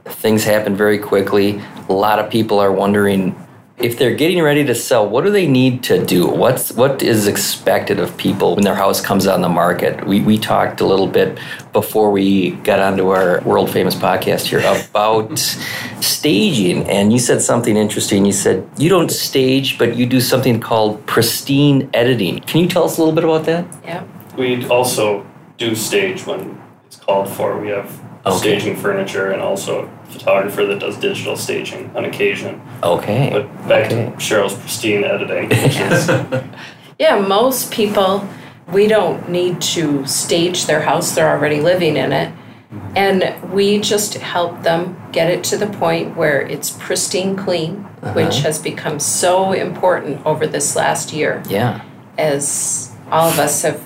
Things 0.05 0.43
happen 0.43 0.75
very 0.75 0.97
quickly. 0.99 1.61
A 1.87 1.93
lot 1.93 2.19
of 2.19 2.29
people 2.29 2.59
are 2.59 2.71
wondering 2.71 3.35
if 3.79 3.97
they're 3.97 4.15
getting 4.15 4.41
ready 4.41 4.65
to 4.65 4.75
sell, 4.75 5.07
what 5.07 5.23
do 5.23 5.31
they 5.31 5.47
need 5.47 5.83
to 5.83 6.05
do? 6.05 6.27
What's 6.27 6.71
what 6.73 7.01
is 7.01 7.27
expected 7.27 7.99
of 7.99 8.15
people 8.17 8.55
when 8.55 8.65
their 8.65 8.75
house 8.75 8.99
comes 8.99 9.25
on 9.25 9.41
the 9.41 9.49
market? 9.49 10.05
We 10.05 10.19
we 10.21 10.37
talked 10.37 10.81
a 10.81 10.85
little 10.85 11.07
bit 11.07 11.39
before 11.71 12.11
we 12.11 12.51
got 12.63 12.79
onto 12.79 13.09
our 13.09 13.41
world 13.41 13.71
famous 13.71 13.95
podcast 13.95 14.45
here 14.45 14.59
about 14.59 15.39
staging, 16.01 16.89
and 16.89 17.13
you 17.13 17.19
said 17.19 17.41
something 17.41 17.77
interesting. 17.77 18.25
You 18.25 18.33
said 18.33 18.67
you 18.77 18.89
don't 18.89 19.11
stage, 19.11 19.77
but 19.77 19.95
you 19.95 20.05
do 20.05 20.19
something 20.19 20.59
called 20.59 21.05
pristine 21.05 21.89
editing. 21.93 22.41
Can 22.41 22.61
you 22.61 22.67
tell 22.67 22.83
us 22.83 22.97
a 22.97 23.01
little 23.01 23.15
bit 23.15 23.23
about 23.23 23.45
that? 23.45 23.65
Yeah. 23.83 24.03
We 24.37 24.67
also 24.67 25.25
do 25.57 25.75
stage 25.75 26.25
when 26.25 26.61
it's 26.85 26.97
called 26.97 27.29
for. 27.29 27.59
We 27.59 27.69
have 27.69 28.08
Oh, 28.25 28.37
okay. 28.37 28.59
staging 28.59 28.75
furniture 28.75 29.31
and 29.31 29.41
also 29.41 29.85
a 29.85 30.11
photographer 30.11 30.65
that 30.65 30.79
does 30.79 30.97
digital 30.97 31.37
staging 31.37 31.89
on 31.95 32.03
occasion. 32.05 32.61
Okay. 32.83 33.29
But 33.31 33.67
back 33.67 33.85
Okay. 33.91 34.05
to 34.05 34.11
Cheryl's 34.17 34.55
pristine 34.55 35.03
editing, 35.05 35.49
which 35.49 35.79
is 35.79 36.09
Yeah, 36.99 37.17
most 37.19 37.71
people, 37.71 38.27
we 38.67 38.87
don't 38.87 39.29
need 39.29 39.61
to 39.61 40.05
stage 40.05 40.65
their 40.65 40.81
house, 40.81 41.11
they're 41.15 41.29
already 41.29 41.61
living 41.61 41.95
in 41.95 42.11
it. 42.11 42.33
Mm-hmm. 42.73 42.97
And 42.97 43.51
we 43.53 43.79
just 43.79 44.15
help 44.15 44.61
them 44.63 45.01
get 45.11 45.31
it 45.31 45.43
to 45.45 45.57
the 45.57 45.65
point 45.65 46.15
where 46.17 46.41
it's 46.41 46.71
pristine 46.71 47.35
clean, 47.37 47.87
uh-huh. 48.03 48.13
which 48.13 48.39
has 48.41 48.59
become 48.59 48.99
so 48.99 49.53
important 49.53 50.23
over 50.25 50.45
this 50.45 50.75
last 50.75 51.13
year 51.13 51.41
yeah. 51.49 51.81
as 52.17 52.91
all 53.11 53.29
of 53.29 53.39
us 53.39 53.61
have 53.63 53.81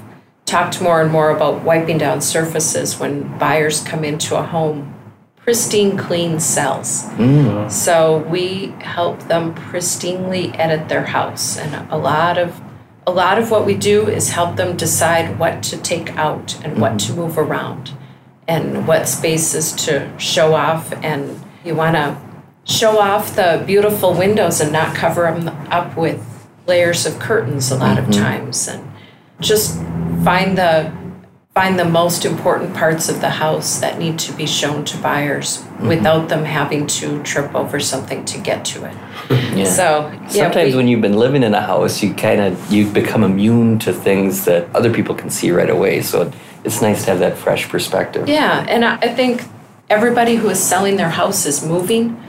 talked 0.54 0.80
more 0.80 1.02
and 1.02 1.12
more 1.12 1.32
about 1.32 1.64
wiping 1.64 1.98
down 1.98 2.22
surfaces 2.22 3.00
when 3.00 3.40
buyers 3.40 3.82
come 3.82 4.04
into 4.04 4.38
a 4.38 4.44
home. 4.44 4.94
Pristine 5.38 5.98
clean 5.98 6.40
sells. 6.40 7.06
Mm. 7.18 7.72
So 7.72 8.20
we 8.30 8.68
help 8.80 9.20
them 9.24 9.56
pristinely 9.56 10.56
edit 10.60 10.90
their 10.90 11.08
house. 11.08 11.58
And 11.58 11.92
a 11.92 11.98
lot 11.98 12.38
of 12.38 12.62
a 13.08 13.12
lot 13.12 13.40
of 13.40 13.50
what 13.50 13.66
we 13.66 13.76
do 13.76 14.08
is 14.08 14.30
help 14.30 14.56
them 14.56 14.78
decide 14.78 15.40
what 15.40 15.64
to 15.64 15.78
take 15.78 16.16
out 16.18 16.64
and 16.64 16.80
what 16.80 16.94
mm-hmm. 16.94 17.14
to 17.14 17.20
move 17.20 17.38
around 17.40 17.92
and 18.48 18.88
what 18.88 19.10
spaces 19.10 19.72
to 19.86 20.08
show 20.20 20.54
off. 20.54 20.94
And 21.04 21.42
you 21.66 21.74
want 21.74 21.96
to 21.96 22.16
show 22.64 23.00
off 23.00 23.36
the 23.36 23.64
beautiful 23.66 24.14
windows 24.14 24.62
and 24.62 24.72
not 24.72 24.96
cover 24.96 25.24
them 25.24 25.48
up 25.72 25.98
with 25.98 26.22
layers 26.68 27.08
of 27.08 27.18
curtains 27.18 27.72
a 27.72 27.76
lot 27.76 27.98
of 27.98 28.06
mm-hmm. 28.06 28.24
times. 28.24 28.68
And 28.68 28.90
just 29.42 29.82
find 30.24 30.58
the 30.58 30.92
find 31.54 31.78
the 31.78 31.86
most 31.86 32.26
important 32.26 32.74
parts 32.74 33.10
of 33.10 33.22
the 33.22 33.30
house 33.30 33.80
that 33.80 34.00
need 34.00 34.18
to 34.18 34.34
be 34.34 34.48
shown 34.48 34.84
to 34.84 34.98
buyers 34.98 35.60
mm-hmm. 35.60 35.88
without 35.88 36.28
them 36.28 36.44
having 36.44 36.88
to 36.88 37.22
trip 37.22 37.54
over 37.54 37.80
something 37.80 38.26
to 38.26 38.40
get 38.40 38.66
to 38.66 38.86
it. 38.86 38.96
Yeah. 39.54 39.66
So 39.66 40.12
yeah, 40.12 40.28
Sometimes 40.30 40.72
we- 40.72 40.78
when 40.78 40.88
you've 40.88 41.02
been 41.02 41.18
living 41.18 41.44
in 41.44 41.54
a 41.54 41.62
house, 41.62 42.02
you 42.02 42.12
kind 42.16 42.42
of 42.42 42.74
you 42.74 42.90
become 42.90 43.24
immune 43.24 43.78
to 43.80 43.94
things 43.94 44.46
that 44.46 44.68
other 44.76 44.92
people 44.92 45.14
can 45.14 45.30
see 45.30 45.52
right 45.52 45.70
away. 45.70 46.02
So 46.02 46.32
it's 46.64 46.82
nice 46.82 47.06
to 47.06 47.12
have 47.12 47.20
that 47.20 47.38
fresh 47.38 47.70
perspective. 47.70 48.28
Yeah, 48.28 48.66
and 48.68 48.84
I 48.84 48.96
I 48.96 49.10
think 49.14 49.44
everybody 49.92 50.38
who 50.38 50.50
is 50.50 50.60
selling 50.60 50.98
their 50.98 51.12
house 51.12 51.46
is 51.46 51.64
moving. 51.64 52.20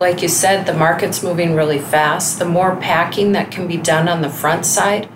Like 0.00 0.22
you 0.22 0.28
said, 0.28 0.66
the 0.66 0.74
market's 0.74 1.22
moving 1.22 1.54
really 1.54 1.78
fast. 1.78 2.40
The 2.40 2.46
more 2.46 2.74
packing 2.74 3.30
that 3.32 3.52
can 3.52 3.68
be 3.68 3.76
done 3.76 4.08
on 4.08 4.22
the 4.22 4.30
front 4.30 4.66
side, 4.66 5.08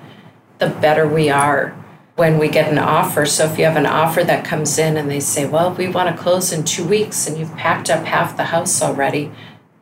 the 0.58 0.68
better 0.68 1.06
we 1.08 1.28
are 1.28 1.74
when 2.16 2.38
we 2.38 2.48
get 2.48 2.70
an 2.70 2.78
offer. 2.78 3.26
So 3.26 3.44
if 3.44 3.58
you 3.58 3.64
have 3.64 3.76
an 3.76 3.86
offer 3.86 4.24
that 4.24 4.44
comes 4.44 4.78
in 4.78 4.96
and 4.96 5.10
they 5.10 5.20
say, 5.20 5.46
well, 5.46 5.72
we 5.74 5.88
want 5.88 6.14
to 6.14 6.20
close 6.20 6.52
in 6.52 6.64
two 6.64 6.84
weeks 6.84 7.26
and 7.26 7.38
you've 7.38 7.54
packed 7.56 7.90
up 7.90 8.04
half 8.04 8.36
the 8.36 8.44
house 8.44 8.82
already, 8.82 9.30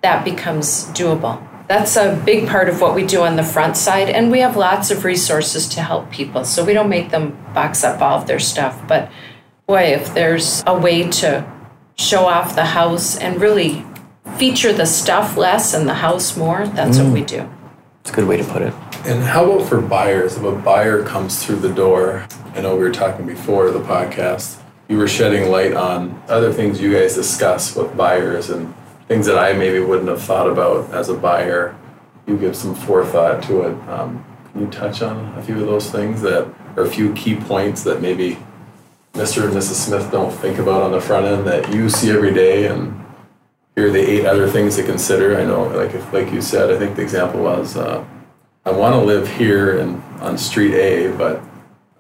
that 0.03 0.25
becomes 0.25 0.87
doable. 0.89 1.43
That's 1.69 1.97
a 1.97 2.21
big 2.27 2.47
part 2.47 2.69
of 2.69 2.81
what 2.81 2.95
we 2.95 3.07
do 3.07 3.23
on 3.23 3.37
the 3.37 3.43
front 3.43 3.79
side, 3.79 4.11
and 4.11 4.31
we 4.31 4.41
have 4.41 4.55
lots 4.55 4.91
of 4.91 5.05
resources 5.05 5.67
to 5.71 5.81
help 5.81 6.11
people. 6.11 6.45
So 6.45 6.63
we 6.63 6.75
don't 6.75 6.91
make 6.91 7.11
them 7.11 7.39
box 7.55 7.83
up 7.83 8.03
all 8.03 8.19
of 8.19 8.27
their 8.27 8.39
stuff, 8.39 8.87
but 8.87 9.11
boy, 9.67 9.85
if 9.85 10.13
there's 10.13 10.63
a 10.67 10.79
way 10.79 11.09
to 11.09 11.51
show 11.97 12.27
off 12.27 12.55
the 12.55 12.67
house 12.67 13.17
and 13.17 13.41
really 13.41 13.85
feature 14.37 14.75
the 14.75 14.85
stuff 14.85 15.39
less 15.39 15.73
and 15.73 15.89
the 15.89 15.95
house 15.95 16.37
more, 16.37 16.67
that's 16.67 16.99
what 16.99 17.13
we 17.13 17.23
mm. 17.23 17.27
do. 17.27 17.54
It's 18.05 18.11
a 18.11 18.17
good 18.17 18.29
way 18.29 18.37
to 18.37 18.45
put 18.45 18.61
it. 18.61 18.75
And 19.07 19.23
how 19.23 19.51
about 19.51 19.67
for 19.67 19.81
buyers? 19.81 20.37
If 20.37 20.43
a 20.43 20.53
buyer 20.53 21.03
comes 21.03 21.43
through 21.43 21.61
the 21.61 21.73
door, 21.73 22.27
I 22.55 22.61
know 22.61 22.77
we 22.77 22.83
were 22.83 22.93
talking 22.93 23.25
before 23.25 23.71
the 23.71 23.81
podcast, 23.81 24.61
you 24.89 24.99
were 24.99 25.09
shedding 25.09 25.51
light 25.51 25.73
on 25.73 26.23
other 26.29 26.53
things 26.53 26.83
you 26.83 26.93
guys 26.93 27.15
discuss 27.15 27.75
with 27.75 27.97
buyers 27.97 28.51
and 28.51 28.75
things 29.09 29.25
that 29.25 29.39
I 29.39 29.55
maybe 29.55 29.81
wouldn't 29.81 30.11
have 30.11 30.23
thought 30.23 30.51
about 30.51 30.91
as 30.91 31.09
a 31.09 31.15
buyer. 31.15 31.75
You 32.27 32.37
give 32.37 32.55
some 32.55 32.75
forethought 32.75 33.43
to 33.45 33.63
it. 33.63 33.89
Um, 33.89 34.23
can 34.53 34.61
you 34.61 34.67
touch 34.67 35.01
on 35.01 35.39
a 35.39 35.43
few 35.43 35.55
of 35.55 35.67
those 35.67 35.91
things 35.91 36.21
that 36.21 36.47
are 36.77 36.83
a 36.83 36.91
few 36.91 37.15
key 37.15 37.37
points 37.37 37.85
that 37.85 38.03
maybe 38.03 38.37
Mr. 39.15 39.45
and 39.45 39.55
Mrs. 39.55 39.87
Smith 39.87 40.13
don't 40.13 40.31
think 40.31 40.59
about 40.59 40.83
on 40.83 40.93
the 40.93 41.01
front 41.01 41.25
end 41.25 41.47
that 41.47 41.73
you 41.73 41.89
see 41.89 42.11
every 42.11 42.35
day 42.35 42.67
and 42.67 43.03
here 43.75 43.89
are 43.89 43.91
the 43.91 43.99
eight 44.01 44.25
other 44.25 44.49
things 44.49 44.77
to 44.77 44.83
consider. 44.85 45.37
I 45.39 45.45
know, 45.45 45.65
like 45.69 45.95
if, 45.95 46.13
like 46.13 46.33
you 46.33 46.41
said, 46.41 46.71
I 46.71 46.79
think 46.79 46.97
the 46.97 47.03
example 47.03 47.43
was 47.43 47.77
uh, 47.77 48.05
I 48.65 48.71
want 48.71 48.95
to 48.95 49.01
live 49.01 49.29
here 49.29 49.79
and 49.79 50.03
on 50.21 50.39
Street 50.39 50.75
A, 50.75 51.13
but 51.17 51.37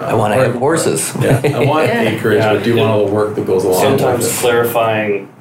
uh, 0.00 0.04
I 0.04 0.14
wanna 0.14 0.37
or- 0.38 0.45
have 0.45 0.54
horses. 0.54 1.12
yeah, 1.21 1.40
I 1.45 1.64
want 1.64 1.88
Yeah. 1.88 2.02
acreage, 2.02 2.38
Yeah. 2.43 2.54
but 2.54 2.64
do 2.64 2.71
you 2.71 2.76
want 2.78 2.90
all 2.90 3.07
the 3.07 3.12
work 3.12 3.35
that 3.35 3.47
goes 3.47 3.64
along 3.64 3.81
sometimes 3.81 4.25
with 4.25 4.35
it? 4.37 4.40
clarifying 4.40 5.35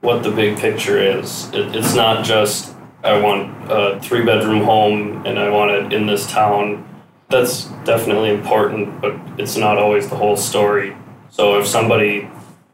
what 0.00 0.22
the 0.22 0.30
big 0.30 0.58
picture 0.58 0.98
is. 0.98 1.48
It, 1.52 1.74
it's 1.74 1.94
not 1.94 2.24
just 2.24 2.74
I 3.04 3.18
want 3.20 3.70
a 3.70 3.98
three 4.00 4.24
bedroom 4.24 4.62
home 4.64 5.24
and 5.26 5.38
I 5.38 5.48
want 5.50 5.70
it 5.70 5.92
in 5.92 6.06
this 6.06 6.30
town. 6.30 6.88
That's 7.30 7.64
definitely 7.84 8.30
important, 8.30 9.00
but 9.00 9.14
it's 9.38 9.56
not 9.56 9.78
always 9.78 10.08
the 10.08 10.16
whole 10.16 10.36
story. 10.36 10.94
So 11.30 11.58
if 11.58 11.66
somebody 11.66 12.28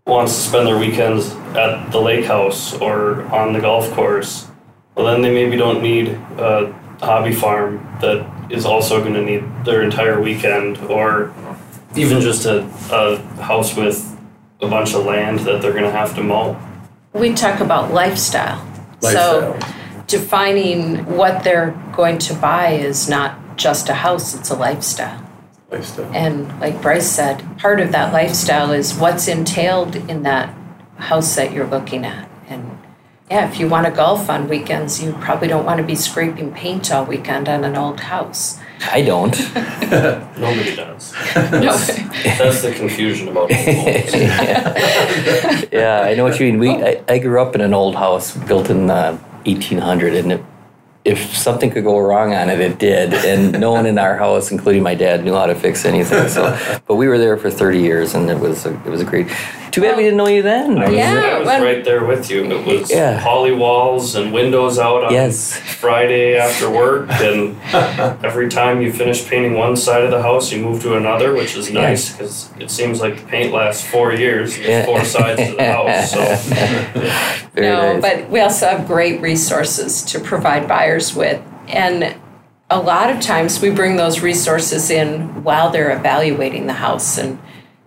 wants 0.09 0.35
to 0.35 0.41
spend 0.41 0.67
their 0.67 0.79
weekends 0.79 1.31
at 1.55 1.91
the 1.91 2.01
lake 2.01 2.25
house 2.25 2.75
or 2.81 3.23
on 3.27 3.53
the 3.53 3.61
golf 3.61 3.93
course, 3.93 4.49
well 4.95 5.07
then 5.07 5.21
they 5.21 5.33
maybe 5.33 5.57
don't 5.57 5.83
need 5.83 6.09
a 6.09 6.73
hobby 7.01 7.33
farm 7.33 7.77
that 8.01 8.27
is 8.51 8.65
also 8.65 9.01
going 9.01 9.13
to 9.13 9.23
need 9.23 9.45
their 9.65 9.83
entire 9.83 10.21
weekend 10.21 10.79
or 10.79 11.33
even 11.95 12.21
just 12.21 12.47
a, 12.47 12.65
a 12.91 13.19
house 13.43 13.77
with 13.77 14.19
a 14.61 14.69
bunch 14.69 14.95
of 14.95 15.05
land 15.05 15.41
that 15.41 15.61
they're 15.61 15.73
going 15.73 15.85
to 15.85 15.91
have 15.91 16.15
to 16.15 16.23
mow. 16.23 16.59
We 17.13 17.35
talk 17.35 17.61
about 17.61 17.93
lifestyle. 17.93 18.65
Lifestyle. 19.03 19.61
So 19.61 19.69
defining 20.07 21.05
what 21.05 21.45
they're 21.45 21.71
going 21.95 22.19
to 22.19 22.35
buy 22.35 22.73
is 22.73 23.09
not 23.09 23.57
just 23.57 23.89
a 23.89 23.95
house, 23.95 24.35
it's 24.35 24.51
a 24.51 24.57
lifestyle. 24.57 25.28
Lifestyle. 25.71 26.11
And 26.15 26.61
like 26.61 26.81
Bryce 26.81 27.11
said, 27.11 27.59
part 27.59 27.81
of 27.81 27.93
that 27.93 28.13
lifestyle 28.13 28.73
is 28.73 28.95
what's 28.95 29.29
entailed 29.29 29.97
in 29.97 30.23
that 30.23 30.55
house 30.97 31.37
that 31.37 31.53
you're 31.53 31.67
looking 31.67 32.05
at. 32.07 32.29
And 32.49 32.79
yeah, 33.31 33.51
if 33.51 33.61
you 33.61 33.69
want 33.69 33.87
to 33.87 33.93
golf 33.93 34.31
on 34.31 34.49
weekends, 34.49 35.03
you 35.03 35.13
probably 35.13 35.49
don't 35.49 35.67
want 35.67 35.79
to 35.79 35.87
be 35.87 35.95
scraping 35.95 36.53
paint 36.53 36.91
all 36.91 37.05
weekend 37.05 37.49
on 37.49 37.65
an 37.65 37.77
old 37.77 38.01
house. 38.01 38.59
I 38.91 39.03
don't. 39.03 39.37
Nobody 39.55 40.75
does. 40.77 41.13
No. 41.35 41.77
That's 41.77 42.63
the 42.63 42.73
confusion 42.75 43.29
about 43.29 43.51
homes. 43.51 44.15
yeah, 45.73 46.03
I 46.07 46.15
know 46.15 46.25
what 46.25 46.41
you 46.41 46.47
mean. 46.47 46.59
We 46.59 46.71
I, 46.71 47.03
I 47.09 47.19
grew 47.19 47.43
up 47.43 47.55
in 47.55 47.61
an 47.61 47.75
old 47.75 47.97
house 47.97 48.37
built 48.37 48.71
in 48.71 48.89
uh, 48.89 49.19
1800, 49.45 50.15
and 50.15 50.33
it, 50.33 50.45
if 51.09 51.35
something 51.35 51.71
could 51.71 51.85
go 51.85 51.99
wrong 51.99 52.35
on 52.35 52.51
it, 52.51 52.61
it 52.61 52.79
did. 52.79 53.15
And 53.15 53.59
no 53.59 53.73
one 53.73 53.87
in 53.87 53.99
our 53.99 54.17
house, 54.17 54.53
including 54.53 54.83
my 54.83 54.95
dad, 54.95 55.25
knew 55.25 55.33
how 55.33 55.47
to 55.47 55.55
fix 55.55 55.85
anything. 55.87 56.29
So, 56.29 56.81
but 56.87 56.97
we 56.97 57.09
were 57.09 57.17
there 57.17 57.39
for 57.39 57.51
30 57.51 57.81
years, 57.81 58.15
and 58.15 58.29
it 58.29 58.39
was 58.39 58.67
a, 58.67 58.75
it 58.85 58.91
was 58.91 59.01
a 59.01 59.05
great. 59.05 59.29
Too 59.71 59.83
bad 59.83 59.97
we 59.97 60.03
didn't 60.05 60.17
know 60.17 60.29
you 60.29 60.43
then. 60.43 60.79
I 60.79 60.87
was, 60.89 60.95
Yeah, 60.95 61.15
I 61.35 61.39
was 61.39 61.47
when- 61.47 61.63
right 61.63 61.85
there 61.85 62.05
with 62.05 62.31
you. 62.31 62.45
It 62.51 62.65
was 62.67 62.91
Yeah. 62.91 63.21
poly 63.23 63.53
walls 63.53 64.15
and 64.15 64.33
windows 64.33 64.79
out 64.79 65.05
on 65.05 65.13
Yes. 65.13 65.53
Friday 65.81 66.37
after 66.37 66.69
work, 66.71 67.09
and 67.11 67.57
every 68.25 68.49
time 68.49 68.81
you 68.83 68.93
finish 68.93 69.27
painting 69.29 69.55
one 69.59 69.77
side 69.77 70.03
of 70.03 70.11
the 70.11 70.23
house, 70.23 70.51
you 70.51 70.61
move 70.63 70.83
to 70.83 70.97
another, 70.97 71.35
which 71.35 71.57
is 71.57 71.71
nice 71.71 72.11
because 72.13 72.49
it 72.59 72.71
seems 72.71 73.01
like 73.01 73.17
the 73.17 73.27
paint 73.27 73.53
lasts 73.53 73.85
four 73.87 74.13
years, 74.13 74.57
with 74.59 74.67
Yeah. 74.67 74.85
four 74.85 75.05
sides 75.05 75.41
of 75.51 75.57
the 75.57 75.65
house. 75.73 76.11
So 76.13 76.25
Very 77.55 77.67
no, 77.69 77.93
nice. 77.95 78.03
but 78.03 78.31
we 78.31 78.41
also 78.41 78.67
have 78.67 78.87
great 78.87 79.21
resources 79.21 80.03
to 80.03 80.19
provide 80.21 80.67
buyers 80.69 81.15
with. 81.15 81.41
And 81.69 82.15
a 82.71 82.79
lot 82.81 83.11
of 83.11 83.21
times 83.21 83.61
we 83.61 83.71
bring 83.71 83.97
those 83.97 84.21
resources 84.23 84.91
in 84.91 85.43
while 85.45 85.71
they're 85.71 85.91
evaluating 85.97 86.67
the 86.67 86.75
house. 86.75 87.19
And 87.19 87.39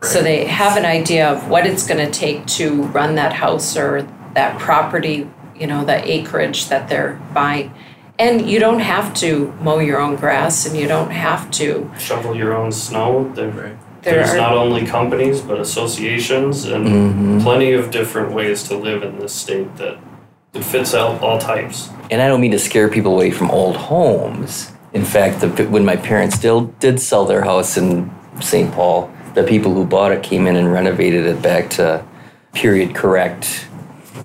so 0.03 0.22
they 0.22 0.46
have 0.46 0.77
an 0.77 0.86
idea 0.86 1.29
of 1.29 1.48
what 1.50 1.65
it's 1.65 1.86
going 1.88 2.03
to 2.05 2.12
take 2.12 2.46
to 2.48 2.84
run 2.84 3.15
that 3.15 3.34
house 3.34 3.77
or 3.77 4.01
that 4.34 4.58
property 4.60 5.29
you 5.62 5.67
know, 5.67 5.86
the 5.86 6.12
acreage 6.12 6.70
that 6.70 6.89
they're 6.89 7.22
buying. 7.36 7.72
And 8.17 8.50
you 8.50 8.60
don't 8.60 8.79
have 8.79 9.13
to 9.15 9.53
mow 9.62 9.77
your 9.77 10.00
own 10.01 10.15
grass 10.15 10.65
and 10.65 10.75
you 10.75 10.88
don't 10.88 11.12
have 11.12 11.51
to. 11.51 11.89
Shovel 12.00 12.36
your 12.36 12.55
own 12.58 12.72
snow. 12.72 13.31
There, 13.36 13.50
Right. 13.50 13.77
There 14.01 14.15
there's 14.15 14.31
are- 14.31 14.38
not 14.38 14.53
only 14.58 14.88
companies 14.88 15.39
but 15.41 15.60
associations 15.60 16.65
and 16.65 16.88
Mhm. 16.88 17.43
plenty 17.43 17.74
of 17.74 17.91
different 17.91 18.34
ways 18.34 18.63
to 18.70 18.75
live 18.75 19.03
in 19.03 19.20
this 19.20 19.34
state 19.34 19.75
that 19.77 19.98
it 20.55 20.63
fits 20.63 20.96
all, 20.96 21.20
all 21.22 21.38
types. 21.38 21.91
And 22.10 22.20
I 22.24 22.27
don't 22.27 22.41
mean 22.41 22.51
to 22.51 22.60
scare 22.60 22.88
people 22.88 23.13
away 23.13 23.29
from 23.29 23.51
old 23.51 23.75
homes. 23.75 24.72
In 24.93 25.05
fact, 25.05 25.41
the, 25.41 25.48
when 25.65 25.86
my 25.86 25.96
parents 25.96 26.36
still 26.36 26.72
did 26.79 27.00
sell 27.00 27.25
their 27.25 27.43
house 27.43 27.77
in 27.77 28.10
St. 28.39 28.72
Paul, 28.74 29.12
the 29.34 29.44
people 29.44 29.74
who 29.74 29.86
bought 29.86 30.12
it 30.12 30.24
came 30.24 30.48
in 30.48 30.56
and 30.56 30.72
renovated 30.72 31.26
it 31.26 31.42
back 31.42 31.70
to 31.72 32.04
period 32.54 32.94
correct 32.96 33.68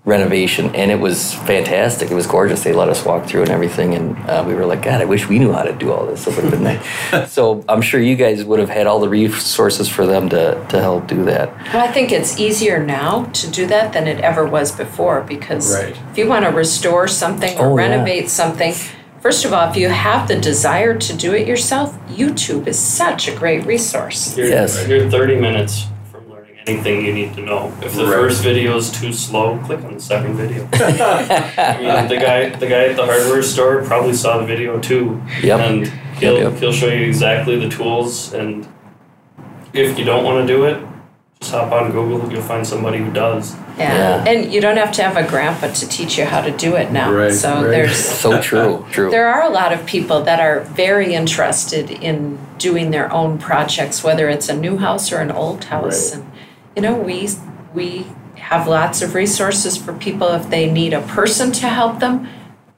renovation, 0.05 0.73
and 0.77 0.91
it 0.91 1.01
was 1.01 1.35
fantastic. 1.35 2.11
It 2.11 2.15
was 2.15 2.27
gorgeous. 2.29 2.63
They 2.63 2.73
let 2.73 2.89
us 2.89 3.05
walk 3.05 3.27
through 3.27 3.43
and 3.43 3.51
everything, 3.51 3.95
and 3.95 4.17
uh, 4.31 4.45
we 4.47 4.55
were 4.55 4.65
like, 4.65 4.83
God, 4.83 5.01
I 5.01 5.05
wish 5.05 5.29
we 5.29 5.39
knew 5.41 5.53
how 5.53 5.63
to 5.63 5.73
do 5.73 5.93
all 5.93 6.07
this. 6.07 6.27
It 6.29 6.35
would 6.37 6.45
have 6.45 6.53
been 6.53 6.63
nice. 6.63 7.33
so 7.33 7.65
I'm 7.69 7.83
sure 7.83 8.01
you 8.01 8.15
guys 8.15 8.45
would 8.45 8.61
have 8.61 8.69
had 8.69 8.87
all 8.87 9.01
the 9.01 9.09
resources 9.09 9.89
for 9.89 10.07
them 10.07 10.29
to, 10.29 10.65
to 10.69 10.81
help 10.81 11.09
do 11.09 11.25
that. 11.25 11.53
Well, 11.73 11.85
I 11.89 11.91
think 11.91 12.13
it's 12.13 12.39
easier 12.39 12.85
now 12.85 13.25
to 13.25 13.51
do 13.51 13.67
that 13.67 13.93
than 13.93 14.07
it 14.07 14.21
ever 14.21 14.47
was 14.47 14.71
before 14.71 15.23
because 15.23 15.75
Right. 15.75 15.97
if 16.13 16.19
you 16.19 16.29
want 16.29 16.45
to 16.45 16.51
restore 16.53 17.09
something 17.09 17.59
or 17.59 17.67
Oh, 17.67 17.77
yeah. 17.79 17.89
renovate 17.89 18.29
something, 18.31 18.75
first 19.27 19.45
of 19.45 19.53
all, 19.53 19.69
if 19.69 19.77
you 19.77 19.89
have 19.89 20.29
the 20.29 20.39
desire 20.39 20.97
to 20.97 21.13
do 21.17 21.35
it 21.35 21.49
yourself, 21.49 21.99
YouTube 22.09 22.69
is 22.69 22.79
such 22.79 23.27
a 23.27 23.35
great 23.35 23.67
resource. 23.67 24.39
You're, 24.39 24.47
Yes. 24.47 24.87
you're 24.87 25.11
30 25.11 25.35
minutes 25.41 25.87
from 26.13 26.31
learning 26.31 26.55
anything 26.65 27.05
you 27.05 27.13
need 27.13 27.35
to 27.35 27.41
know. 27.41 27.73
If 27.83 27.95
the 27.97 28.05
Right. 28.05 28.13
first 28.23 28.41
video 28.45 28.77
is 28.77 28.89
too 28.89 29.13
slow, 29.13 29.59
click 29.67 29.83
on 29.85 29.95
the 29.95 30.01
second 30.01 30.35
video. 30.37 30.69
I 30.75 31.77
mean, 31.83 32.07
the 32.09 32.19
guy, 32.29 32.51
the 32.51 32.69
guy 32.69 32.85
at 32.91 32.95
the 32.95 33.05
hardware 33.05 33.43
store 33.43 33.83
probably 33.83 34.13
saw 34.15 34.39
the 34.39 34.47
video 34.47 34.79
too, 34.79 35.21
Yep. 35.43 35.59
and 35.61 35.87
he'll 36.21 36.35
Yep, 36.35 36.43
yep. 36.53 36.61
he'll 36.61 36.73
show 36.83 36.87
you 36.87 37.05
exactly 37.05 37.59
the 37.59 37.69
tools. 37.69 38.33
And 38.33 38.65
if 39.73 39.99
you 39.99 40.05
don't 40.05 40.23
want 40.23 40.47
to 40.47 40.55
do 40.55 40.67
it, 40.67 40.77
just 41.41 41.53
hop 41.53 41.73
on 41.73 41.93
Google. 41.93 42.31
You'll 42.33 42.43
find 42.43 42.67
somebody 42.67 42.99
who 42.99 43.13
does. 43.13 43.55
Yeah. 43.79 44.25
Yeah. 44.25 44.25
And 44.27 44.53
you 44.53 44.61
don't 44.61 44.77
have 44.77 44.93
to 44.93 45.03
have 45.03 45.17
a 45.17 45.29
grandpa 45.29 45.69
to 45.69 45.89
teach 45.89 46.19
you 46.19 46.25
how 46.25 46.41
to 46.41 46.51
do 46.51 46.77
it 46.77 46.93
now. 46.93 47.13
Right, 47.13 47.33
so 47.33 47.55
right. 47.55 47.71
there's 47.71 47.97
So 48.27 48.41
true, 48.41 48.87
true. 48.91 49.11
there 49.11 49.29
are 49.29 49.43
a 49.43 49.51
lot 49.51 49.73
of 49.73 49.85
people 49.87 50.23
that 50.23 50.41
are 50.41 50.61
very 50.61 51.15
interested 51.15 51.91
in 51.91 52.39
doing 52.59 52.91
their 52.91 53.13
own 53.13 53.39
projects, 53.39 54.03
whether 54.03 54.29
it's 54.29 54.49
a 54.49 54.57
new 54.57 54.79
house 54.79 55.13
or 55.13 55.19
an 55.19 55.31
old 55.31 55.65
house. 55.65 56.15
Right. 56.15 56.25
And 56.25 56.33
you 56.75 56.83
know, 56.83 56.97
we 56.97 57.29
we 57.75 58.07
have 58.37 58.67
lots 58.67 59.03
of 59.03 59.15
resources 59.15 59.77
for 59.77 59.93
people 59.93 60.29
if 60.29 60.49
they 60.51 60.71
need 60.71 60.95
a 60.95 61.03
person 61.03 61.53
to 61.53 61.69
help 61.69 62.01
them. 62.01 62.29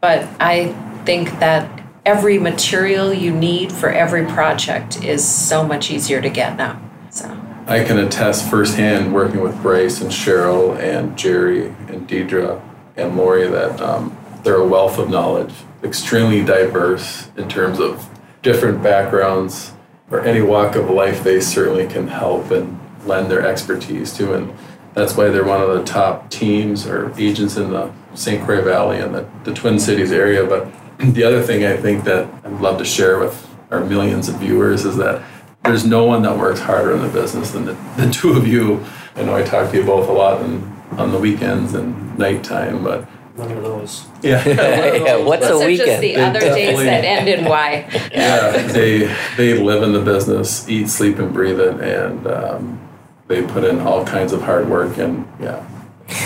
But 0.01 0.29
I 0.41 0.73
think 1.05 1.39
that 1.41 1.83
every 2.05 2.39
material 2.39 3.13
you 3.13 3.33
need 3.33 3.73
for 3.73 3.91
every 3.91 4.25
project 4.25 5.03
is 5.05 5.27
so 5.27 5.65
much 5.65 5.91
easier 5.91 6.21
to 6.21 6.31
get 6.31 6.57
now. 6.57 6.81
So 7.11 7.29
I 7.69 7.85
can 7.85 7.99
attest 7.99 8.49
firsthand 8.49 9.13
working 9.13 9.43
with 9.43 9.61
Bryce 9.61 10.01
and 10.01 10.11
Cheryl 10.11 10.79
and 10.79 11.19
Jerry 11.19 11.67
and 11.67 12.09
Deidre 12.09 12.63
and 12.97 13.15
Lori 13.15 13.47
that 13.47 13.79
um, 13.83 14.17
they're 14.43 14.57
a 14.57 14.67
wealth 14.67 14.99
of 14.99 15.11
knowledge, 15.11 15.53
extremely 15.85 16.43
diverse 16.43 17.29
in 17.37 17.47
terms 17.47 17.79
of 17.79 18.09
different 18.41 18.83
backgrounds 18.83 19.75
or 20.11 20.23
any 20.23 20.41
walk 20.41 20.77
of 20.77 20.89
life. 20.89 21.23
They 21.23 21.41
certainly 21.41 21.87
can 21.87 22.09
help 22.09 22.51
and 22.53 22.81
lend 23.05 23.31
their 23.31 23.47
expertise 23.47 24.17
to, 24.17 24.33
and 24.33 24.55
that's 24.95 25.15
why 25.15 25.29
they're 25.29 25.45
one 25.45 25.61
of 25.61 25.69
the 25.69 25.85
top 25.85 26.31
teams 26.31 26.87
or 26.87 27.13
agents 27.21 27.59
in 27.59 27.71
the 27.71 27.93
St. 28.15 28.43
Croix 28.43 28.63
Valley 28.63 28.99
and 28.99 29.15
the, 29.15 29.29
the 29.45 29.53
Twin 29.53 29.79
Cities 29.79 30.11
area. 30.11 30.43
But 30.43 30.73
the 30.99 31.23
other 31.23 31.43
thing 31.43 31.67
I 31.67 31.77
think 31.77 32.05
that 32.05 32.31
I'd 32.47 32.63
love 32.63 32.79
to 32.79 32.87
share 32.87 33.19
with 33.19 33.47
our 33.71 33.85
millions 33.85 34.31
of 34.31 34.37
viewers 34.37 34.87
is 34.87 34.97
that 34.97 35.23
there's 35.69 35.85
no 35.87 36.05
one 36.05 36.23
that 36.23 36.37
works 36.37 36.61
harder 36.61 36.93
in 36.93 37.03
the 37.03 37.09
business 37.09 37.51
than 37.53 37.65
the, 37.67 37.77
the 37.97 38.11
two 38.11 38.33
of 38.33 38.47
you. 38.47 38.85
I 39.17 39.23
know 39.23 39.35
I 39.37 39.43
talk 39.43 39.71
to 39.71 39.77
you 39.77 39.85
both 39.85 40.09
a 40.09 40.13
lot 40.13 40.41
and 40.43 40.63
on 40.99 41.13
the 41.13 41.19
weekends 41.19 41.75
and 41.75 42.19
nighttime, 42.19 42.83
but 42.83 43.05
One 43.37 43.51
of 43.53 43.63
those. 43.63 44.07
yeah, 44.23 44.43
yeah, 44.49 45.17
what's 45.17 45.47
those 45.47 45.61
a 45.63 45.67
are 45.67 45.77
just 45.77 46.01
weekend? 46.01 46.03
the 46.03 46.17
other 46.17 46.41
days 46.41 46.77
that 46.79 47.05
end 47.05 47.29
in 47.29 47.45
Y. 47.45 47.87
yeah, 48.13 48.51
they 48.73 49.15
they 49.37 49.55
live 49.59 49.83
in 49.83 49.93
the 49.93 50.01
business, 50.01 50.69
eat, 50.69 50.89
sleep, 50.89 51.19
and 51.19 51.33
breathe 51.33 51.61
it, 51.61 51.81
and 51.81 52.27
um, 52.27 52.81
they 53.29 53.43
put 53.47 53.65
in 53.65 53.81
all 53.81 54.05
kinds 54.05 54.33
of 54.33 54.43
hard 54.43 54.69
work, 54.69 54.97
and 54.99 55.27
yeah, 55.41 55.65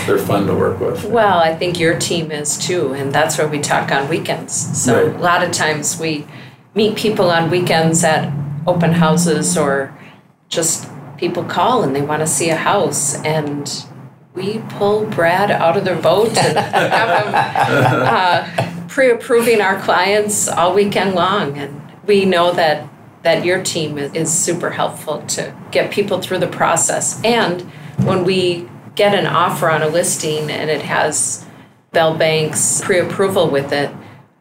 they're 0.07 0.17
fun 0.17 0.47
to 0.47 0.55
work 0.55 0.79
with. 0.79 1.03
Well, 1.05 1.37
I 1.39 1.53
think 1.55 1.79
your 1.79 1.99
team 1.99 2.31
is 2.31 2.57
too, 2.57 2.93
and 2.93 3.11
that's 3.13 3.37
where 3.37 3.47
we 3.47 3.59
talk 3.59 3.91
on 3.91 4.07
weekends. 4.09 4.53
So 4.81 5.07
Right. 5.07 5.15
a 5.15 5.19
lot 5.19 5.43
of 5.43 5.51
times 5.51 5.99
we 5.99 6.25
meet 6.73 6.95
people 6.95 7.29
on 7.29 7.51
weekends 7.51 8.03
at 8.03 8.31
open 8.67 8.93
houses 8.93 9.57
or 9.57 9.97
just 10.49 10.89
people 11.17 11.43
call 11.43 11.83
and 11.83 11.95
they 11.95 12.01
want 12.01 12.21
to 12.21 12.27
see 12.27 12.49
a 12.49 12.55
house 12.55 13.15
and 13.23 13.85
we 14.33 14.59
pull 14.69 15.05
Brad 15.05 15.51
out 15.51 15.77
of 15.77 15.85
the 15.85 15.95
boat 15.95 16.35
and 16.37 16.57
have 16.57 17.25
him 17.25 17.33
uh, 17.35 18.87
pre-approving 18.87 19.61
our 19.61 19.79
clients 19.79 20.47
all 20.47 20.73
weekend 20.73 21.13
long. 21.13 21.57
And 21.57 21.81
we 22.05 22.25
know 22.25 22.51
that 22.53 22.89
that 23.21 23.45
your 23.45 23.63
team 23.63 23.97
is, 23.97 24.13
is 24.13 24.31
super 24.31 24.71
helpful 24.71 25.21
to 25.27 25.55
get 25.71 25.91
people 25.91 26.19
through 26.19 26.39
the 26.39 26.47
process. 26.47 27.23
And 27.23 27.61
when 28.05 28.25
we 28.25 28.67
get 28.95 29.15
an 29.15 29.25
offer 29.25 29.69
on 29.69 29.81
a 29.81 29.87
listing 29.87 30.51
and 30.51 30.69
it 30.69 30.81
has 30.81 31.45
Bell 31.91 32.17
Bank's 32.17 32.81
pre-approval 32.81 33.49
with 33.49 33.71
it 33.71 33.91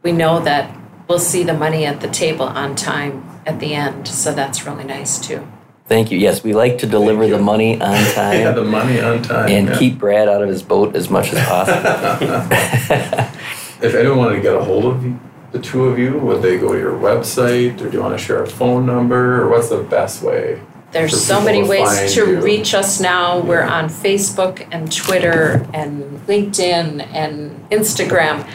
we 0.03 0.13
know 0.13 0.41
that 0.41 0.77
we'll 1.09 1.19
see 1.19 1.43
the 1.43 1.55
money 1.55 1.87
at 1.87 2.01
the 2.01 2.09
table 2.09 2.47
on 2.47 2.75
time 2.75 3.32
at 3.47 3.61
the 3.61 3.75
end 3.75 4.07
so 4.07 4.33
that's 4.33 4.67
really 4.67 4.85
nice 4.85 5.19
too 5.19 5.47
Thank 5.85 6.11
you. 6.11 6.17
Yes, 6.17 6.43
we 6.43 6.55
like 6.55 6.79
to 6.79 6.87
deliver 6.87 7.27
the 7.27 7.41
money 7.41 7.75
on 7.75 7.81
time. 8.15 8.39
Yeah, 8.39 8.45
time 8.45 8.55
the 8.55 8.65
money 8.65 9.01
on 9.01 9.21
time, 9.21 9.51
and 9.51 9.69
yeah. 9.69 9.79
keep 9.79 9.99
Brad 9.99 10.27
out 10.27 10.41
of 10.41 10.49
his 10.49 10.63
boat 10.63 10.97
as 10.97 11.11
much 11.11 11.33
as 11.35 11.45
possible. 11.45 13.29
If 13.83 13.97
anyone 13.97 14.19
wanted 14.19 14.37
to 14.37 14.43
get 14.43 14.55
a 14.55 14.63
hold 14.63 14.85
of 14.85 15.05
you, 15.05 15.19
the 15.51 15.59
two 15.59 15.87
of 15.87 15.99
you, 15.99 16.17
would 16.19 16.41
they 16.41 16.57
go 16.57 16.73
to 16.73 16.79
your 16.79 16.93
website, 16.93 17.81
or 17.81 17.91
do 17.91 17.97
you 17.97 18.01
want 18.01 18.17
to 18.17 18.25
share 18.25 18.41
a 18.45 18.47
phone 18.47 18.87
number, 18.87 19.43
or 19.43 19.49
what's 19.49 19.71
the 19.71 19.83
best 19.83 20.23
way? 20.23 20.63
There's 20.93 21.21
so 21.21 21.43
many 21.43 21.63
to 21.63 21.67
ways 21.69 22.15
to 22.15 22.27
you? 22.27 22.41
reach 22.41 22.75
us 22.75 23.01
now. 23.01 23.41
We're 23.41 23.65
on 23.65 23.89
Facebook 23.89 24.69
and 24.71 24.93
Twitter 24.93 25.67
and 25.75 26.05
LinkedIn 26.29 27.09
and 27.13 27.69
Instagram. 27.71 28.49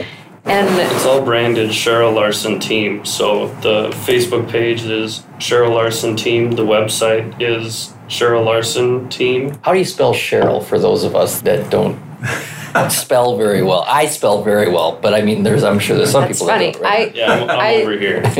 And 0.49 0.79
It's 0.95 1.05
all 1.05 1.21
branded 1.21 1.71
Cheryl 1.71 2.13
Larson 2.15 2.57
Team. 2.59 3.03
So 3.03 3.47
the 3.55 3.89
Facebook 3.89 4.49
page 4.49 4.83
is 4.83 5.23
Cheryl 5.39 5.71
Larson 5.73 6.15
Team. 6.15 6.51
The 6.51 6.63
website 6.65 7.41
is 7.41 7.93
Cheryl 8.07 8.45
Larson 8.45 9.09
Team. 9.09 9.57
How 9.63 9.73
do 9.73 9.79
you 9.79 9.85
spell 9.85 10.13
Cheryl 10.13 10.63
for 10.63 10.79
those 10.79 11.03
of 11.03 11.17
us 11.17 11.41
that 11.41 11.69
don't 11.69 11.99
spell 12.89 13.37
very 13.37 13.61
well? 13.63 13.83
I 13.87 14.05
spell 14.07 14.43
very 14.43 14.69
well, 14.69 14.97
but 15.01 15.13
I 15.13 15.21
mean, 15.21 15.43
there's 15.43 15.63
I'm 15.63 15.79
sure 15.79 15.97
there's 15.97 16.11
some 16.11 16.21
that's 16.23 16.33
people 16.39 16.47
funny. 16.47 16.71
that 16.71 16.73
don't. 16.73 16.83
Right? 16.83 17.15
Yeah, 17.15 17.33
I'm, 17.33 17.49
I'm 17.49 17.59
I- 17.59 17.75
over 17.81 17.97
here. 17.97 18.21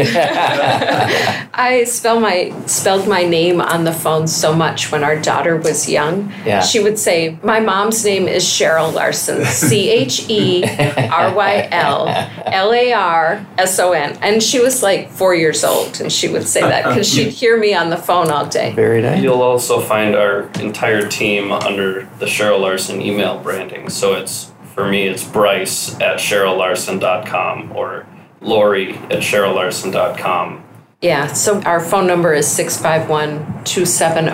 I 1.60 1.84
spell 1.86 2.20
my 2.20 2.54
spelled 2.66 3.08
my 3.08 3.24
name 3.24 3.62
on 3.62 3.84
the 3.84 3.92
phone 3.94 4.28
so 4.28 4.54
much 4.54 4.92
when 4.92 5.04
our 5.04 5.20
daughter 5.20 5.58
was 5.58 5.90
young. 5.90 6.32
Yeah. 6.46 6.62
She 6.62 6.80
would 6.80 6.98
say, 7.00 7.38
"My 7.44 7.60
mom's 7.60 8.04
name 8.06 8.28
is 8.28 8.44
Cheryl 8.44 8.94
Larson. 8.94 9.44
C 9.46 9.90
H 9.90 10.26
E 10.30 10.64
R 10.64 11.34
Y 11.36 11.68
L 11.72 12.08
L 12.46 12.74
A 12.74 12.94
R 12.94 13.46
S 13.58 13.80
O 13.80 13.92
N." 13.94 14.18
And 14.22 14.42
she 14.42 14.60
was 14.60 14.84
like 14.84 15.10
4 15.12 15.36
years 15.36 15.64
old 15.64 16.00
and 16.02 16.12
she 16.12 16.28
would 16.28 16.48
say 16.48 16.62
that 16.62 16.84
cuz 16.94 17.08
she'd 17.14 17.30
hear 17.30 17.58
me 17.58 17.74
on 17.74 17.90
the 17.90 17.98
phone 17.98 18.30
all 18.32 18.46
day. 18.46 18.72
Very 18.74 19.02
nice. 19.02 19.22
You'll 19.22 19.42
also 19.42 19.80
find 19.80 20.16
our 20.16 20.50
entire 20.60 21.08
team 21.08 21.52
under 21.52 22.08
the 22.20 22.26
Cheryl 22.26 22.60
Larson 22.62 23.02
email 23.02 23.40
branding. 23.40 23.90
So 23.90 24.14
it's 24.16 24.27
for 24.76 24.88
me, 24.88 25.08
it's 25.08 25.24
Bryce 25.24 25.94
at 26.00 26.20
CherylLarson.com 26.20 27.72
or 27.76 28.06
Lori 28.42 28.96
at 28.96 29.22
CherylLarson.com. 29.24 30.64
Yeah, 31.02 31.28
so 31.28 31.62
our 31.62 31.80
phone 31.80 32.08
number 32.08 32.34
is 32.34 32.48
651 32.48 33.64
270 33.66 34.32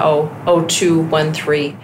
0213, 0.67 1.77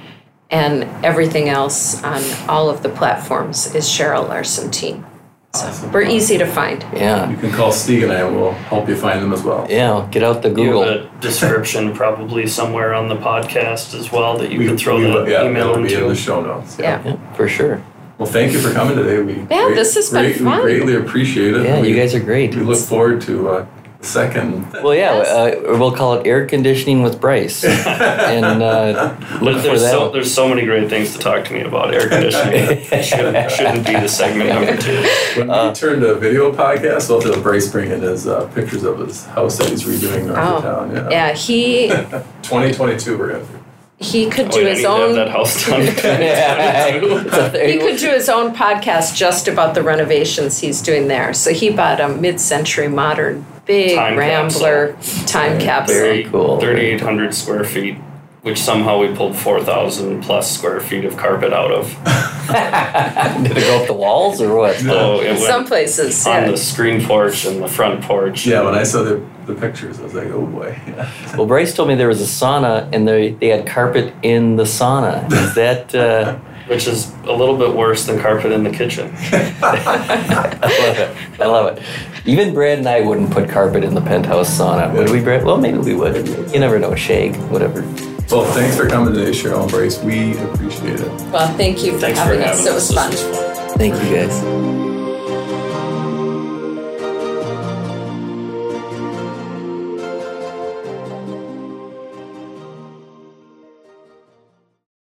and 0.51 0.83
everything 1.05 1.49
else 1.49 2.01
on 2.03 2.21
all 2.49 2.69
of 2.69 2.81
the 2.81 2.89
platforms 2.89 3.75
is 3.75 3.85
Cheryl 3.87 4.27
Larson 4.27 4.71
Team. 4.71 5.05
So 5.53 5.65
Awesome. 5.67 5.91
we're 5.91 6.03
easy 6.03 6.37
to 6.37 6.45
find. 6.45 6.85
Yeah. 6.93 7.27
You 7.29 7.35
can 7.35 7.51
call 7.51 7.71
Steve 7.71 8.03
and 8.03 8.11
I, 8.11 8.21
and 8.21 8.35
we'll 8.39 8.51
help 8.53 8.87
you 8.87 8.95
find 8.95 9.19
them 9.21 9.33
as 9.33 9.41
well. 9.41 9.65
Yeah. 9.67 10.07
Get 10.11 10.21
out 10.23 10.43
the 10.43 10.49
You 10.49 10.55
Google. 10.55 10.83
have 10.83 10.93
a 11.01 11.09
description 11.21 11.91
probably 11.93 12.45
somewhere 12.45 12.93
on 12.93 13.09
the 13.09 13.15
podcast 13.15 13.97
as 13.99 14.11
well 14.11 14.37
that 14.37 14.51
you 14.51 14.59
We- 14.59 14.67
could 14.67 14.79
throw 14.79 14.97
we- 14.97 15.05
the 15.11 15.25
yeah, 15.25 15.43
email 15.45 15.71
it'll 15.71 15.81
be 15.83 15.91
in 15.93 16.01
into. 16.01 16.09
the 16.09 16.15
show 16.15 16.39
notes. 16.41 16.77
Yeah. 16.79 17.01
Yeah, 17.03 17.15
for 17.33 17.47
sure. 17.49 17.81
Well, 18.19 18.27
thank 18.29 18.51
you 18.51 18.59
for 18.59 18.71
coming 18.73 18.97
today. 18.97 19.21
We 19.21 19.33
Yeah, 19.49 19.65
great- 19.67 19.75
this 19.75 19.95
has 19.95 20.09
been 20.11 20.23
great- 20.25 20.37
fun. 20.41 20.57
We 20.57 20.73
greatly 20.77 20.95
appreciate 20.97 21.55
it. 21.55 21.63
Yeah, 21.63 21.79
we, 21.81 21.89
you 21.89 21.95
guys 21.95 22.13
are 22.13 22.19
great. 22.19 22.53
We 22.53 22.61
look 22.63 22.77
forward 22.77 23.21
to 23.21 23.49
uh, 23.49 23.65
second. 24.01 24.69
Well, 24.83 24.93
yeah, 24.93 25.11
uh, 25.13 25.77
we'll 25.77 25.93
call 25.93 26.15
it 26.15 26.27
air 26.27 26.45
conditioning 26.45 27.01
with 27.01 27.21
Bryce, 27.21 27.63
and 27.63 28.61
uh, 28.61 29.15
look 29.41 29.57
for 29.57 29.61
There's 29.61 29.81
that. 29.83 29.91
so, 29.91 30.11
there's 30.11 30.33
so 30.33 30.49
many 30.49 30.65
great 30.65 30.89
things 30.89 31.13
to 31.13 31.19
talk 31.19 31.45
to 31.45 31.53
me 31.53 31.61
about 31.61 31.93
air 31.93 32.09
conditioning. 32.09 32.55
It 32.91 33.03
shouldn't, 33.05 33.51
shouldn't 33.51 33.87
be 33.87 33.93
the 33.93 34.07
segment 34.09 34.49
number 34.49 34.75
two. 34.75 35.01
When 35.37 35.47
we 35.47 35.73
turned 35.73 36.01
to 36.01 36.15
video 36.15 36.51
podcast, 36.51 37.07
we'll 37.09 37.21
have 37.21 37.33
to 37.35 37.39
Bryce 37.41 37.71
bring 37.71 37.89
in 37.91 38.01
his 38.01 38.27
uh, 38.27 38.47
pictures 38.53 38.83
of 38.83 38.99
his 38.99 39.25
house 39.27 39.57
that 39.59 39.69
he's 39.69 39.83
redoing 39.85 40.25
north 40.25 40.39
of 40.39 40.65
Oh, 40.65 40.69
town. 40.87 40.91
Yeah. 40.93 41.09
yeah, 41.09 41.33
he 41.33 41.87
2022, 42.43 43.17
we're 43.17 43.31
gonna. 43.31 43.45
He 44.01 44.29
could 44.29 44.47
Oh, 44.47 44.51
do 44.51 44.61
yeah, 44.61 44.69
his 44.69 44.77
need 44.79 44.83
to 44.83 44.89
have 44.89 45.01
own 45.01 45.15
that 45.15 45.29
house 45.29 45.65
done. 45.65 45.81
Yeah. 46.03 47.67
he 47.67 47.77
could 47.79 47.97
do 47.97 48.09
his 48.09 48.29
own 48.29 48.55
podcast 48.55 49.15
just 49.15 49.47
about 49.47 49.75
the 49.75 49.83
renovations 49.83 50.59
he's 50.59 50.81
doing 50.81 51.07
there. 51.09 51.33
So 51.33 51.51
he 51.51 51.69
bought 51.69 51.99
a 51.99 52.07
mid-century 52.09 52.87
modern 52.87 53.45
big 53.65 53.95
Time 53.97 54.17
Rambler 54.17 54.93
time 55.27 55.59
capsule. 55.59 55.95
Very 55.99 56.23
cool. 56.25 56.59
3,800 56.59 57.33
square 57.35 57.63
feet, 57.65 57.97
which 58.41 58.57
somehow 58.57 58.99
we 58.99 59.13
pulled 59.13 59.35
4,000 59.35 60.21
plus 60.23 60.55
square 60.55 60.79
feet 60.79 61.03
of 61.03 61.17
carpet 61.17 61.51
out 61.51 61.71
of. 61.71 61.87
Did 63.43 63.57
it 63.57 63.61
go 63.61 63.81
up 63.81 63.87
the 63.87 63.93
walls 63.93 64.41
or 64.41 64.55
what? 64.55 64.77
So 64.77 65.19
it 65.21 65.37
Some 65.39 65.65
places, 65.65 66.25
on 66.25 66.43
yeah. 66.43 66.51
the 66.51 66.57
screen 66.57 67.03
porch 67.05 67.45
and 67.45 67.61
the 67.61 67.67
front 67.67 68.01
porch. 68.01 68.45
Yeah, 68.45 68.63
when 68.63 68.75
I 68.75 68.83
saw 68.83 69.03
the, 69.03 69.23
the 69.45 69.55
pictures, 69.55 69.99
I 69.99 70.03
was 70.03 70.13
like, 70.13 70.27
oh 70.27 70.45
boy. 70.45 70.79
Well, 71.37 71.45
Bryce 71.45 71.73
told 71.75 71.89
me 71.89 71.95
there 71.95 72.07
was 72.07 72.21
a 72.21 72.25
sauna 72.25 72.89
and 72.93 73.07
they 73.07 73.31
they 73.33 73.47
had 73.47 73.67
carpet 73.67 74.13
in 74.23 74.55
the 74.55 74.63
sauna. 74.63 75.31
Is 75.31 75.55
that? 75.55 75.93
Uh, 75.93 76.37
Which 76.67 76.87
is 76.87 77.11
a 77.23 77.33
little 77.33 77.57
bit 77.57 77.73
worse 77.73 78.05
than 78.05 78.19
carpet 78.19 78.51
in 78.51 78.63
the 78.63 78.69
kitchen. 78.69 79.11
I 79.31 80.85
love 80.85 80.97
it. 80.99 81.41
I 81.41 81.45
love 81.45 81.77
it. 81.77 81.83
Even 82.25 82.53
Brad 82.53 82.77
and 82.77 82.87
I 82.87 83.01
wouldn't 83.01 83.31
put 83.31 83.49
carpet 83.49 83.83
in 83.83 83.95
the 83.95 84.01
penthouse 84.01 84.55
sauna, 84.55 84.93
would 84.93 85.09
we, 85.09 85.19
Brad? 85.19 85.43
Well, 85.43 85.57
maybe 85.57 85.79
we 85.79 85.95
would. 85.95 86.27
You 86.53 86.59
never 86.59 86.77
know. 86.77 86.93
Shag, 86.93 87.35
whatever. 87.49 87.81
Well, 88.31 88.45
thanks 88.53 88.77
for 88.77 88.87
coming 88.87 89.13
today, 89.13 89.31
Cheryl 89.31 89.63
and 89.63 89.71
Bryce. 89.71 89.97
We 90.03 90.37
appreciate 90.37 90.99
it. 90.99 91.07
Well, 91.31 91.51
thank 91.57 91.83
you 91.83 91.93
for 91.93 91.99
Thanks 91.99 92.19
for 92.19 92.25
having 92.25 92.41
having 92.41 92.59
us. 92.59 92.65
It 92.65 92.69
us. 92.73 92.89
was 92.89 92.91
fun. 92.95 93.09
Was 93.11 93.21
fun. 93.23 93.77
Thank 93.77 93.95
you 94.03 94.15
guys. 94.15 94.78